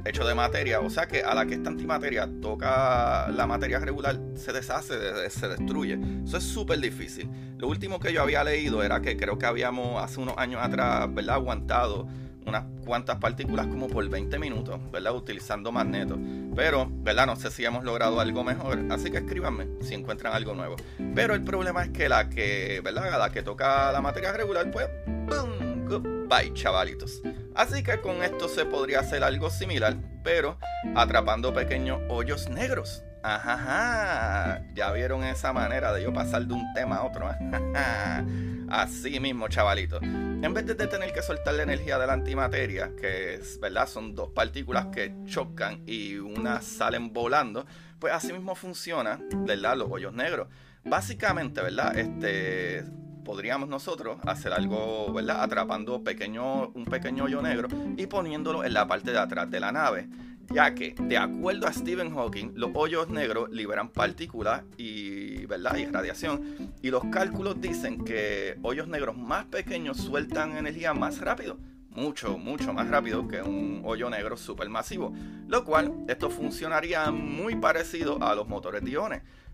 hecho 0.04 0.26
de 0.26 0.34
materia, 0.34 0.80
o 0.80 0.90
sea 0.90 1.06
que 1.06 1.22
a 1.22 1.34
la 1.34 1.46
que 1.46 1.54
esta 1.54 1.70
antimateria 1.70 2.28
toca 2.40 3.28
la 3.28 3.46
materia 3.46 3.78
regular, 3.78 4.18
se 4.34 4.52
deshace, 4.52 5.30
se 5.30 5.48
destruye. 5.48 5.98
Eso 6.24 6.36
es 6.36 6.44
súper 6.44 6.78
difícil. 6.80 7.28
Lo 7.58 7.68
último 7.68 7.98
que 7.98 8.12
yo 8.12 8.22
había 8.22 8.44
leído 8.44 8.82
era 8.82 9.00
que 9.00 9.16
creo 9.16 9.38
que 9.38 9.46
habíamos 9.46 10.02
hace 10.02 10.20
unos 10.20 10.36
años 10.38 10.60
atrás, 10.62 11.12
¿verdad? 11.12 11.36
Aguantado 11.36 12.06
unas 12.46 12.64
cuantas 12.84 13.16
partículas 13.16 13.66
como 13.66 13.88
por 13.88 14.06
20 14.08 14.38
minutos, 14.38 14.78
¿verdad? 14.92 15.14
Utilizando 15.14 15.72
magneto. 15.72 16.18
Pero, 16.54 16.88
¿verdad? 16.90 17.26
No 17.26 17.36
sé 17.36 17.50
si 17.50 17.64
hemos 17.64 17.84
logrado 17.84 18.20
algo 18.20 18.44
mejor, 18.44 18.80
así 18.90 19.10
que 19.10 19.18
escríbanme 19.18 19.68
si 19.80 19.94
encuentran 19.94 20.34
algo 20.34 20.54
nuevo. 20.54 20.76
Pero 21.14 21.34
el 21.34 21.42
problema 21.42 21.84
es 21.84 21.90
que 21.90 22.08
la 22.08 22.28
que, 22.28 22.80
¿verdad? 22.84 23.18
La 23.18 23.30
que 23.30 23.42
toca 23.42 23.90
la 23.92 24.00
materia 24.00 24.32
regular, 24.32 24.70
pues, 24.70 24.88
¡pum! 25.26 25.63
Goodbye, 26.00 26.52
chavalitos. 26.54 27.22
Así 27.54 27.84
que 27.84 28.00
con 28.00 28.24
esto 28.24 28.48
se 28.48 28.66
podría 28.66 29.00
hacer 29.00 29.22
algo 29.22 29.48
similar, 29.48 29.96
pero 30.24 30.58
atrapando 30.96 31.54
pequeños 31.54 32.00
hoyos 32.08 32.48
negros. 32.48 33.04
Ajá, 33.22 34.62
ya 34.74 34.90
vieron 34.90 35.22
esa 35.22 35.52
manera 35.52 35.92
de 35.92 36.02
yo 36.02 36.12
pasar 36.12 36.46
de 36.46 36.54
un 36.54 36.74
tema 36.74 36.96
a 36.96 37.04
otro. 37.04 37.30
Así 38.68 39.20
mismo, 39.20 39.46
chavalito. 39.48 40.00
En 40.02 40.52
vez 40.52 40.66
de 40.66 40.74
tener 40.74 41.12
que 41.12 41.22
soltar 41.22 41.54
la 41.54 41.62
energía 41.62 41.96
de 41.96 42.08
la 42.08 42.12
antimateria, 42.12 42.90
que 43.00 43.34
es, 43.34 43.60
¿verdad? 43.60 43.86
Son 43.86 44.14
dos 44.16 44.30
partículas 44.30 44.86
que 44.86 45.14
chocan 45.26 45.84
y 45.86 46.16
unas 46.16 46.64
salen 46.64 47.12
volando, 47.12 47.66
pues 48.00 48.12
así 48.12 48.32
mismo 48.32 48.54
funciona, 48.56 49.20
¿verdad? 49.46 49.76
Los 49.76 49.90
hoyos 49.90 50.12
negros. 50.12 50.48
Básicamente, 50.84 51.62
¿verdad? 51.62 51.96
Este 51.96 52.84
podríamos 53.24 53.68
nosotros 53.68 54.18
hacer 54.26 54.52
algo, 54.52 55.12
¿verdad? 55.12 55.42
Atrapando 55.42 56.04
pequeño, 56.04 56.68
un 56.68 56.84
pequeño 56.84 57.24
hoyo 57.24 57.42
negro 57.42 57.68
y 57.96 58.06
poniéndolo 58.06 58.62
en 58.62 58.74
la 58.74 58.86
parte 58.86 59.10
de 59.10 59.18
atrás 59.18 59.50
de 59.50 59.60
la 59.60 59.72
nave. 59.72 60.08
Ya 60.52 60.74
que, 60.74 60.94
de 60.98 61.16
acuerdo 61.16 61.66
a 61.66 61.72
Stephen 61.72 62.14
Hawking, 62.14 62.52
los 62.54 62.70
hoyos 62.74 63.08
negros 63.08 63.50
liberan 63.50 63.88
partículas 63.88 64.62
y, 64.76 65.46
¿verdad? 65.46 65.76
y 65.76 65.86
radiación. 65.86 66.74
Y 66.82 66.90
los 66.90 67.02
cálculos 67.06 67.60
dicen 67.60 68.04
que 68.04 68.58
hoyos 68.62 68.86
negros 68.86 69.16
más 69.16 69.46
pequeños 69.46 69.96
sueltan 69.96 70.56
energía 70.56 70.92
más 70.92 71.18
rápido 71.18 71.58
mucho, 71.94 72.36
mucho 72.36 72.72
más 72.72 72.88
rápido 72.88 73.26
que 73.28 73.40
un 73.40 73.82
hoyo 73.84 74.10
negro 74.10 74.36
supermasivo, 74.36 75.14
lo 75.46 75.64
cual 75.64 75.94
esto 76.08 76.28
funcionaría 76.28 77.10
muy 77.10 77.54
parecido 77.56 78.22
a 78.22 78.34
los 78.34 78.48
motores 78.48 78.82
de 78.84 78.90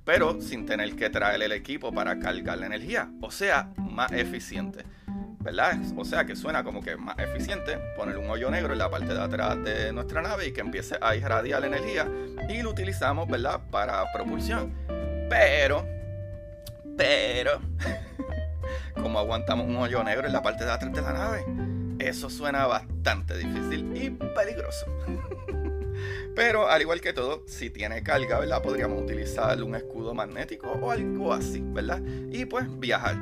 pero 0.05 0.41
sin 0.41 0.67
tener 0.67 0.97
que 0.97 1.11
traer 1.11 1.43
el 1.43 1.53
equipo 1.53 1.93
para 1.93 2.19
cargar 2.19 2.59
la 2.59 2.67
energía. 2.67 3.11
O 3.21 3.31
sea, 3.31 3.73
más 3.77 4.13
eficiente. 4.13 4.85
¿Verdad? 5.41 5.79
O 5.97 6.05
sea 6.05 6.27
que 6.27 6.37
suena 6.37 6.63
como 6.63 6.83
que 6.83 6.97
más 6.97 7.19
eficiente 7.19 7.79
poner 7.97 8.19
un 8.19 8.29
hoyo 8.29 8.51
negro 8.51 8.75
en 8.75 8.79
la 8.79 8.91
parte 8.91 9.15
de 9.15 9.21
atrás 9.21 9.63
de 9.65 9.91
nuestra 9.91 10.21
nave 10.21 10.49
y 10.49 10.53
que 10.53 10.61
empiece 10.61 10.99
a 11.01 11.17
irradiar 11.17 11.63
la 11.63 11.67
energía 11.67 12.07
y 12.49 12.61
lo 12.63 12.71
utilizamos, 12.71 13.27
¿verdad? 13.27 13.61
Para 13.71 14.05
propulsión. 14.13 14.75
Pero, 15.31 15.87
pero, 16.95 17.61
como 18.95 19.19
aguantamos 19.19 19.67
un 19.67 19.77
hoyo 19.77 20.05
negro 20.05 20.27
en 20.27 20.33
la 20.35 20.43
parte 20.43 20.67
de 20.67 20.73
atrás 20.73 20.93
de 20.93 21.01
la 21.01 21.13
nave, 21.15 21.45
eso 21.99 22.29
suena 22.29 22.67
bastante 22.67 23.39
difícil 23.39 23.97
y 23.97 24.11
peligroso. 24.11 24.87
Pero 26.41 26.71
al 26.71 26.81
igual 26.81 27.03
que 27.03 27.13
todo, 27.13 27.43
si 27.47 27.69
tiene 27.69 28.03
carga, 28.03 28.39
¿verdad? 28.39 28.63
Podríamos 28.63 29.03
utilizar 29.03 29.63
un 29.63 29.75
escudo 29.75 30.15
magnético 30.15 30.71
o 30.71 30.91
algo 30.91 31.35
así, 31.35 31.61
¿verdad? 31.63 32.01
Y 32.33 32.47
pues 32.47 32.65
viajar. 32.81 33.19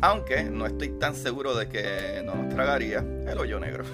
Aunque 0.00 0.44
no 0.44 0.64
estoy 0.64 0.88
tan 0.98 1.14
seguro 1.14 1.54
de 1.54 1.68
que 1.68 2.22
no 2.24 2.34
nos 2.34 2.48
tragaría 2.48 3.00
el 3.00 3.38
hoyo 3.38 3.60
negro. 3.60 3.84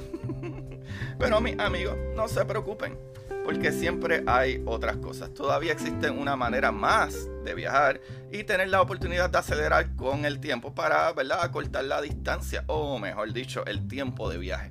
Pero 1.19 1.41
mis 1.41 1.59
amigos, 1.59 1.97
no 2.15 2.29
se 2.29 2.45
preocupen, 2.45 2.97
porque 3.45 3.73
siempre 3.73 4.23
hay 4.29 4.63
otras 4.65 4.99
cosas. 4.99 5.35
Todavía 5.35 5.73
existe 5.73 6.09
una 6.09 6.37
manera 6.37 6.71
más 6.71 7.29
de 7.45 7.55
viajar 7.55 8.01
y 8.31 8.45
tener 8.45 8.69
la 8.69 8.81
oportunidad 8.81 9.29
de 9.29 9.39
acelerar 9.39 9.97
con 9.97 10.25
el 10.25 10.39
tiempo 10.39 10.73
para, 10.73 11.13
¿verdad?, 11.15 11.41
acortar 11.43 11.83
la 11.83 12.01
distancia, 12.01 12.63
o 12.69 13.01
mejor 13.01 13.33
dicho, 13.33 13.67
el 13.67 13.89
tiempo 13.89 14.31
de 14.31 14.39
viaje. 14.39 14.71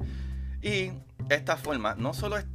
Y 0.62 0.94
esta 1.30 1.58
forma 1.58 1.94
no 1.96 2.14
solo 2.14 2.38
es 2.38 2.46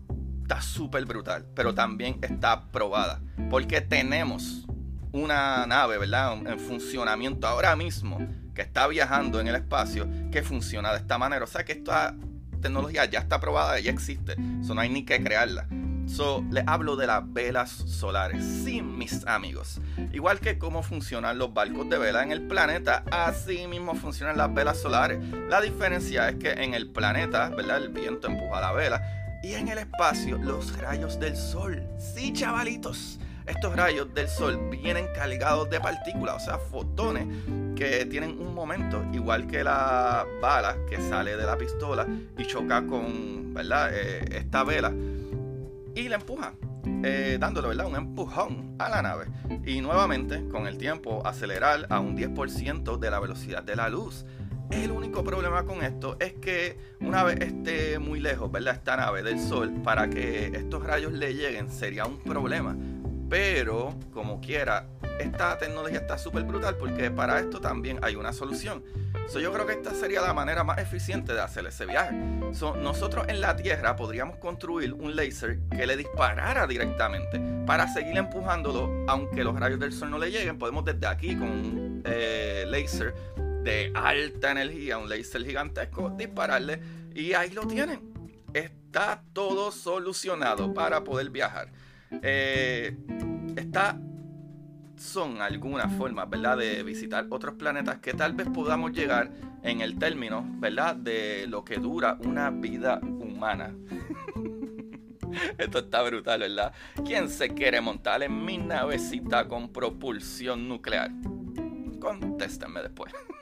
está 0.43 0.61
súper 0.61 1.05
brutal, 1.07 1.47
pero 1.55 1.75
también 1.75 2.19
está 2.23 2.67
probada. 2.67 3.21
Porque 3.49 3.81
tenemos 3.81 4.67
una 5.13 5.67
nave, 5.67 5.99
¿verdad? 5.99 6.35
En 6.47 6.59
funcionamiento 6.59 7.47
ahora 7.47 7.77
mismo, 7.77 8.19
que 8.55 8.63
está 8.63 8.87
viajando 8.87 9.41
en 9.41 9.49
el 9.49 9.55
espacio, 9.55 10.09
que 10.31 10.43
funciona 10.43 10.93
de 10.93 10.99
esta 10.99 11.19
manera. 11.19 11.45
O 11.45 11.49
sea 11.49 11.65
que 11.65 11.73
esta 11.73 12.15
tecnología 12.61 13.05
ya 13.07 13.21
está 13.21 13.41
probada, 13.41 13.79
ya 13.81 13.91
existe. 13.91 14.37
Eso 14.61 14.75
no 14.75 14.81
hay 14.81 14.91
ni 14.91 15.05
que 15.05 15.23
crearla. 15.23 15.67
So, 16.07 16.45
les 16.51 16.65
hablo 16.67 16.97
de 16.97 17.07
las 17.07 17.33
velas 17.33 17.71
solares. 17.71 18.45
Sí, 18.45 18.83
mis 18.83 19.25
amigos. 19.27 19.81
Igual 20.13 20.41
que 20.41 20.59
cómo 20.59 20.83
funcionan 20.83 21.39
los 21.39 21.55
barcos 21.55 21.89
de 21.89 21.97
vela 21.97 22.23
en 22.23 22.33
el 22.33 22.43
planeta, 22.43 23.05
así 23.11 23.67
mismo 23.69 23.95
funcionan 23.95 24.37
las 24.37 24.53
velas 24.53 24.81
solares. 24.81 25.21
La 25.49 25.61
diferencia 25.61 26.29
es 26.29 26.37
que 26.37 26.51
en 26.51 26.75
el 26.75 26.91
planeta, 26.91 27.51
¿verdad? 27.51 27.79
El 27.79 27.91
viento 27.91 28.27
empuja 28.27 28.61
la 28.61 28.73
vela 28.73 29.22
y 29.43 29.55
en 29.55 29.69
el 29.69 29.79
espacio, 29.79 30.39
los 30.39 30.79
rayos 30.79 31.19
del 31.19 31.37
sol. 31.37 31.83
Sí, 31.99 32.33
chavalitos. 32.33 33.19
Estos 33.47 33.75
rayos 33.75 34.15
del 34.15 34.29
sol 34.29 34.71
vienen 34.71 35.07
cargados 35.15 35.69
de 35.69 35.81
partículas, 35.81 36.37
o 36.37 36.45
sea, 36.45 36.59
fotones 36.59 37.27
que 37.75 38.07
tienen 38.07 38.41
un 38.41 38.55
momento, 38.55 39.05
igual 39.13 39.49
que 39.49 39.65
la 39.65 40.25
bala 40.41 40.77
que 40.89 40.99
sale 40.99 41.37
de 41.37 41.45
la 41.45 41.59
pistola 41.59 42.07
y 42.39 42.47
choca 42.47 42.87
con, 42.87 43.53
¿verdad? 43.53 43.91
Eh, 43.93 44.39
esta 44.39 44.63
vela 44.63 44.93
y 45.95 46.09
la 46.09 46.17
empuja, 46.17 46.55
eh, 47.03 47.37
dándole, 47.41 47.69
¿verdad? 47.69 47.87
Un 47.87 47.97
empujón 47.97 48.77
a 48.79 48.89
la 48.89 49.03
nave. 49.03 49.27
Y 49.67 49.81
nuevamente, 49.81 50.49
con 50.49 50.69
el 50.69 50.79
tiempo, 50.79 51.27
acelerar 51.27 51.87
a 51.91 51.99
un 51.99 52.17
10% 52.17 52.97
de 52.97 53.11
la 53.11 53.19
velocidad 53.19 53.63
de 53.65 53.77
la 53.77 53.89
luz. 53.89 54.25
El 54.73 54.91
único 54.91 55.23
problema 55.23 55.65
con 55.65 55.83
esto 55.83 56.17
es 56.19 56.33
que 56.33 56.79
una 57.01 57.23
vez 57.25 57.41
esté 57.41 57.99
muy 57.99 58.21
lejos, 58.21 58.51
¿verdad? 58.51 58.75
Esta 58.75 58.97
nave 58.97 59.23
del 59.23 59.39
Sol, 59.39 59.71
para 59.85 60.09
que 60.09 60.47
estos 60.47 60.83
rayos 60.83 61.13
le 61.13 61.35
lleguen 61.35 61.71
sería 61.71 62.07
un 62.07 62.19
problema. 62.19 62.75
Pero, 63.29 63.95
como 64.13 64.41
quiera, 64.41 64.89
esta 65.19 65.59
tecnología 65.59 65.99
está 65.99 66.17
súper 66.17 66.45
brutal 66.45 66.77
porque 66.77 67.11
para 67.11 67.39
esto 67.39 67.61
también 67.61 67.99
hay 68.03 68.17
una 68.17 68.33
solución. 68.33 68.83
So, 69.29 69.41
yo 69.41 69.53
creo 69.53 69.67
que 69.67 69.75
esta 69.75 69.95
sería 69.95 70.21
la 70.21 70.35
manera 70.35 70.65
más 70.65 70.79
eficiente 70.79 71.33
de 71.33 71.41
hacer 71.41 71.67
ese 71.67 71.87
viaje. 71.87 72.15
So, 72.53 72.75
nosotros 72.75 73.27
en 73.29 73.41
la 73.41 73.57
Tierra 73.57 73.95
podríamos 73.95 74.37
construir 74.39 74.95
un 74.95 75.15
láser 75.17 75.61
que 75.71 75.87
le 75.87 75.97
disparara 75.97 76.67
directamente 76.67 77.41
para 77.67 77.89
seguir 77.89 78.17
empujándolo, 78.17 78.91
aunque 79.07 79.45
los 79.45 79.59
rayos 79.59 79.79
del 79.79 79.93
sol 79.93 80.11
no 80.11 80.19
le 80.19 80.31
lleguen. 80.31 80.59
Podemos 80.59 80.85
desde 80.85 81.07
aquí 81.07 81.37
con 81.37 81.49
un 81.49 82.03
eh, 82.05 82.65
láser 82.67 83.15
de 83.63 83.93
alta 83.95 84.53
energía, 84.53 84.99
un 84.99 85.09
láser 85.09 85.45
gigantesco, 85.45 86.11
dispararle 86.11 86.81
y 87.15 87.33
ahí 87.35 87.51
lo 87.51 87.67
tienen. 87.67 88.13
Está 88.53 89.23
todo 89.33 89.73
solucionado 89.73 90.75
para 90.75 91.03
poder 91.05 91.31
viajar. 91.31 91.71
Eh, 92.23 92.97
está 93.57 93.99
son 95.03 95.43
algunas 95.43 95.93
formas, 95.97 96.31
¿verdad?, 96.31 96.57
de 96.59 96.83
visitar 96.85 97.27
otros 97.31 97.55
planetas 97.55 97.99
que 97.99 98.15
tal 98.15 98.35
vez 98.35 98.49
podamos 98.49 98.93
llegar 98.93 99.31
en 99.63 99.81
el 99.81 99.99
término, 99.99 100.47
¿verdad?, 100.59 100.95
de 100.95 101.47
lo 101.49 101.65
que 101.65 101.77
dura 101.77 102.17
una 102.25 102.51
vida 102.51 103.01
humana. 103.03 103.75
Esto 105.59 105.81
está 105.81 106.03
brutal, 106.03 106.41
¿verdad? 106.41 106.73
¿Quién 107.05 107.29
se 107.29 107.49
quiere 107.49 107.81
montar 107.81 108.23
en 108.23 108.45
mi 108.45 108.59
navecita 108.59 109.49
con 109.49 109.73
propulsión 109.73 110.69
nuclear? 110.69 111.11
Contéstenme 111.99 112.83
después. 112.83 113.13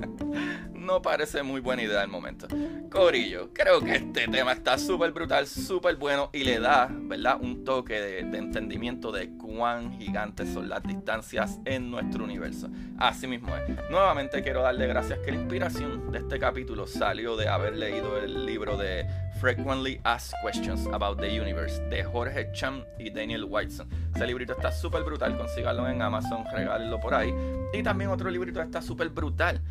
no 0.91 1.01
parece 1.01 1.41
muy 1.41 1.61
buena 1.61 1.83
idea 1.83 2.01
al 2.01 2.09
momento. 2.09 2.47
Corillo, 2.91 3.51
creo 3.53 3.79
que 3.79 3.95
este 3.95 4.27
tema 4.27 4.51
está 4.51 4.77
súper 4.77 5.13
brutal, 5.13 5.47
súper 5.47 5.95
bueno 5.95 6.29
y 6.33 6.43
le 6.43 6.59
da, 6.59 6.89
¿verdad? 6.91 7.37
Un 7.39 7.63
toque 7.63 7.93
de, 7.93 8.19
entendimiento 8.37 9.13
de 9.13 9.29
cuán 9.37 9.97
gigantes 9.97 10.49
son 10.49 10.67
las 10.67 10.83
distancias 10.83 11.59
en 11.63 11.89
nuestro 11.89 12.25
universo. 12.25 12.69
Así 12.97 13.25
mismo 13.25 13.55
es. 13.55 13.69
Nuevamente 13.89 14.43
quiero 14.43 14.63
darle 14.63 14.85
gracias 14.85 15.19
que 15.19 15.31
la 15.31 15.37
inspiración 15.37 16.11
de 16.11 16.19
este 16.19 16.37
capítulo 16.39 16.85
salió 16.85 17.37
de 17.37 17.47
haber 17.47 17.77
leído 17.77 18.17
el 18.17 18.45
libro 18.45 18.75
de 18.75 19.05
Frequently 19.39 20.01
Asked 20.03 20.37
Questions 20.43 20.87
About 20.87 21.21
the 21.21 21.39
Universe 21.39 21.81
de 21.83 22.03
Jorge 22.03 22.51
Cham 22.51 22.83
y 22.99 23.11
Daniel 23.11 23.45
Whiteson. 23.45 23.87
Ese 24.13 24.27
librito 24.27 24.51
está 24.51 24.73
súper 24.73 25.03
brutal, 25.03 25.37
consíganlo 25.37 25.87
en 25.87 26.01
Amazon, 26.01 26.43
regálenlo 26.51 26.99
por 26.99 27.13
ahí. 27.13 27.33
Y 27.71 27.81
también 27.81 28.09
otro 28.09 28.29
librito 28.29 28.61
está 28.61 28.81
súper 28.81 29.07
brutal 29.07 29.61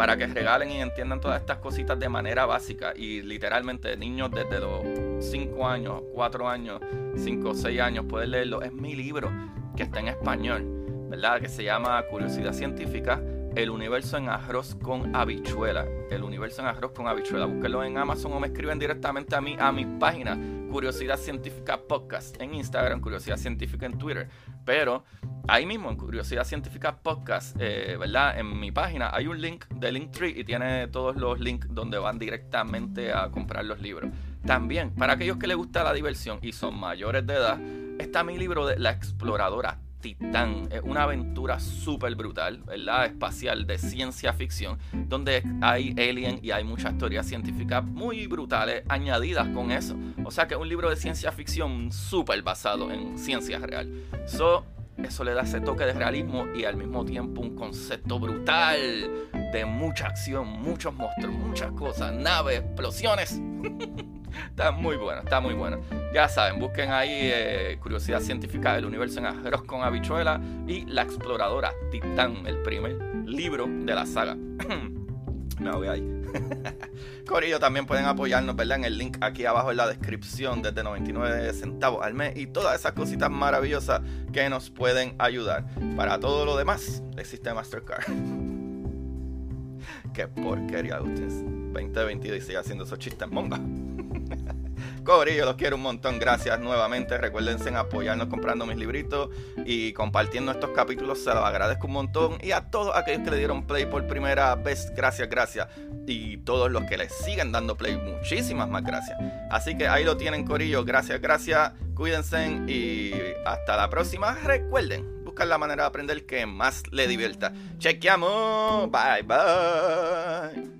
para 0.00 0.16
que 0.16 0.26
regalen 0.26 0.70
y 0.70 0.80
entiendan 0.80 1.20
todas 1.20 1.42
estas 1.42 1.58
cositas 1.58 2.00
de 2.00 2.08
manera 2.08 2.46
básica. 2.46 2.94
Y 2.96 3.20
literalmente 3.20 3.98
niños 3.98 4.30
desde 4.30 4.58
los 4.58 4.82
5 5.22 5.68
años, 5.68 6.00
4 6.14 6.48
años, 6.48 6.80
5 7.16 7.50
o 7.50 7.54
6 7.54 7.80
años 7.82 8.06
pueden 8.08 8.30
leerlo. 8.30 8.62
Es 8.62 8.72
mi 8.72 8.96
libro 8.96 9.30
que 9.76 9.82
está 9.82 10.00
en 10.00 10.08
español, 10.08 10.64
¿verdad? 11.10 11.38
Que 11.42 11.50
se 11.50 11.64
llama 11.64 12.02
Curiosidad 12.10 12.54
Científica 12.54 13.20
el 13.56 13.68
universo 13.68 14.16
en 14.16 14.28
arroz 14.28 14.76
con 14.76 15.14
habichuela. 15.14 15.84
El 16.10 16.22
universo 16.22 16.62
en 16.62 16.68
arroz 16.68 16.92
con 16.92 17.06
habichuela. 17.06 17.46
Búsquenlo 17.46 17.84
en 17.84 17.98
Amazon 17.98 18.32
o 18.32 18.40
me 18.40 18.46
escriben 18.46 18.78
directamente 18.78 19.34
a 19.34 19.40
mí, 19.40 19.56
a 19.58 19.72
mi 19.72 19.84
página, 19.84 20.38
Curiosidad 20.70 21.18
Científica 21.18 21.78
Podcast, 21.78 22.40
en 22.40 22.54
Instagram, 22.54 23.00
Curiosidad 23.00 23.36
Científica 23.36 23.86
en 23.86 23.98
Twitter. 23.98 24.28
Pero 24.64 25.04
ahí 25.48 25.66
mismo, 25.66 25.90
en 25.90 25.96
Curiosidad 25.96 26.44
Científica 26.44 26.96
Podcast, 26.96 27.56
eh, 27.60 27.96
¿verdad? 27.98 28.38
En 28.38 28.58
mi 28.58 28.70
página 28.70 29.10
hay 29.12 29.26
un 29.26 29.40
link 29.40 29.66
de 29.68 29.92
Linktree 29.92 30.38
y 30.38 30.44
tiene 30.44 30.88
todos 30.88 31.16
los 31.16 31.40
links 31.40 31.68
donde 31.70 31.98
van 31.98 32.18
directamente 32.18 33.12
a 33.12 33.30
comprar 33.30 33.64
los 33.64 33.80
libros. 33.80 34.10
También, 34.44 34.90
para 34.94 35.14
aquellos 35.14 35.36
que 35.36 35.46
les 35.46 35.56
gusta 35.56 35.84
la 35.84 35.92
diversión 35.92 36.38
y 36.42 36.52
son 36.52 36.78
mayores 36.78 37.26
de 37.26 37.34
edad, 37.34 37.60
está 37.98 38.24
mi 38.24 38.38
libro 38.38 38.66
de 38.66 38.78
La 38.78 38.90
Exploradora 38.90 39.78
Titán. 40.00 40.68
Es 40.70 40.80
una 40.82 41.02
aventura 41.02 41.60
súper 41.60 42.14
brutal, 42.14 42.62
¿verdad? 42.64 43.06
Espacial 43.06 43.66
de 43.66 43.78
ciencia 43.78 44.32
ficción, 44.32 44.78
donde 44.92 45.42
hay 45.60 45.94
alien 45.98 46.40
y 46.42 46.50
hay 46.50 46.64
muchas 46.64 46.96
teorías 46.96 47.26
científicas 47.26 47.84
muy 47.84 48.26
brutales 48.26 48.82
añadidas 48.88 49.48
con 49.48 49.70
eso. 49.70 49.96
O 50.24 50.30
sea 50.30 50.48
que 50.48 50.54
es 50.54 50.60
un 50.60 50.68
libro 50.68 50.88
de 50.88 50.96
ciencia 50.96 51.30
ficción 51.32 51.92
súper 51.92 52.42
basado 52.42 52.90
en 52.90 53.18
ciencia 53.18 53.58
real. 53.58 53.92
So, 54.26 54.64
eso 55.04 55.24
le 55.24 55.34
da 55.34 55.42
ese 55.42 55.60
toque 55.60 55.84
de 55.84 55.92
realismo 55.92 56.46
y 56.54 56.64
al 56.64 56.76
mismo 56.76 57.04
tiempo 57.04 57.40
un 57.40 57.54
concepto 57.54 58.18
brutal 58.18 59.10
de 59.52 59.64
mucha 59.64 60.06
acción, 60.06 60.48
muchos 60.48 60.94
monstruos, 60.94 61.34
muchas 61.34 61.72
cosas, 61.72 62.12
naves, 62.12 62.60
explosiones. 62.60 63.40
está 64.48 64.70
muy 64.72 64.96
bueno, 64.96 65.22
está 65.22 65.40
muy 65.40 65.54
bueno. 65.54 65.80
Ya 66.14 66.28
saben, 66.28 66.60
busquen 66.60 66.90
ahí 66.90 67.10
eh, 67.12 67.78
Curiosidad 67.80 68.20
Científica 68.20 68.74
del 68.74 68.84
Universo 68.84 69.18
en 69.18 69.26
Arroz 69.26 69.62
con 69.64 69.82
Habichuela 69.82 70.40
y 70.66 70.84
La 70.86 71.02
Exploradora 71.02 71.72
Titán, 71.90 72.46
el 72.46 72.62
primer 72.62 72.96
libro 73.26 73.66
de 73.66 73.94
la 73.94 74.06
saga. 74.06 74.34
Me 75.60 75.70
voy 75.72 75.88
ahí. 75.88 76.19
Corillo, 77.26 77.58
también 77.58 77.86
pueden 77.86 78.06
apoyarnos, 78.06 78.56
¿verdad? 78.56 78.78
En 78.78 78.84
el 78.84 78.98
link 78.98 79.18
aquí 79.20 79.44
abajo 79.44 79.70
en 79.70 79.76
la 79.76 79.86
descripción 79.86 80.62
desde 80.62 80.82
99 80.82 81.52
centavos 81.52 82.04
al 82.04 82.14
mes 82.14 82.36
y 82.36 82.46
todas 82.46 82.78
esas 82.78 82.92
cositas 82.92 83.30
maravillosas 83.30 84.00
que 84.32 84.48
nos 84.48 84.70
pueden 84.70 85.14
ayudar. 85.18 85.66
Para 85.96 86.18
todo 86.18 86.44
lo 86.44 86.56
demás, 86.56 87.02
existe 87.16 87.52
Mastercard. 87.52 88.04
Qué 90.14 90.28
porquería, 90.28 91.00
ustedes. 91.00 91.44
2022 91.72 92.38
y 92.38 92.40
sigue 92.40 92.58
haciendo 92.58 92.84
esos 92.84 92.98
chistes 92.98 93.30
monga. 93.30 93.60
Corillo, 95.04 95.44
los 95.44 95.56
quiero 95.56 95.76
un 95.76 95.82
montón. 95.82 96.18
Gracias 96.18 96.58
nuevamente. 96.60 97.18
Recuérdense 97.18 97.68
en 97.68 97.76
apoyarnos 97.76 98.28
comprando 98.28 98.66
mis 98.66 98.76
libritos 98.76 99.30
y 99.64 99.92
compartiendo 99.92 100.52
estos 100.52 100.70
capítulos. 100.70 101.18
Se 101.22 101.34
los 101.34 101.44
agradezco 101.44 101.86
un 101.86 101.92
montón. 101.94 102.38
Y 102.42 102.52
a 102.52 102.70
todos 102.70 102.94
aquellos 102.96 103.22
que 103.22 103.30
le 103.30 103.38
dieron 103.38 103.66
play 103.66 103.86
por 103.86 104.06
primera 104.06 104.54
vez, 104.54 104.92
gracias, 104.94 105.28
gracias. 105.28 105.68
Y 106.06 106.38
todos 106.38 106.70
los 106.70 106.84
que 106.84 106.96
le 106.96 107.08
siguen 107.08 107.52
dando 107.52 107.76
play, 107.76 107.96
muchísimas 107.96 108.68
más 108.68 108.82
gracias. 108.82 109.18
Así 109.50 109.76
que 109.76 109.88
ahí 109.88 110.04
lo 110.04 110.16
tienen, 110.16 110.44
Corillo. 110.44 110.84
Gracias, 110.84 111.20
gracias. 111.20 111.72
Cuídense 111.94 112.46
y 112.66 113.12
hasta 113.44 113.76
la 113.76 113.90
próxima. 113.90 114.34
Recuerden 114.34 115.24
buscar 115.24 115.46
la 115.46 115.58
manera 115.58 115.84
de 115.84 115.88
aprender 115.88 116.26
que 116.26 116.46
más 116.46 116.82
le 116.90 117.06
divierta. 117.06 117.52
Chequeamos. 117.78 118.90
Bye, 118.90 119.22
bye 119.22 120.79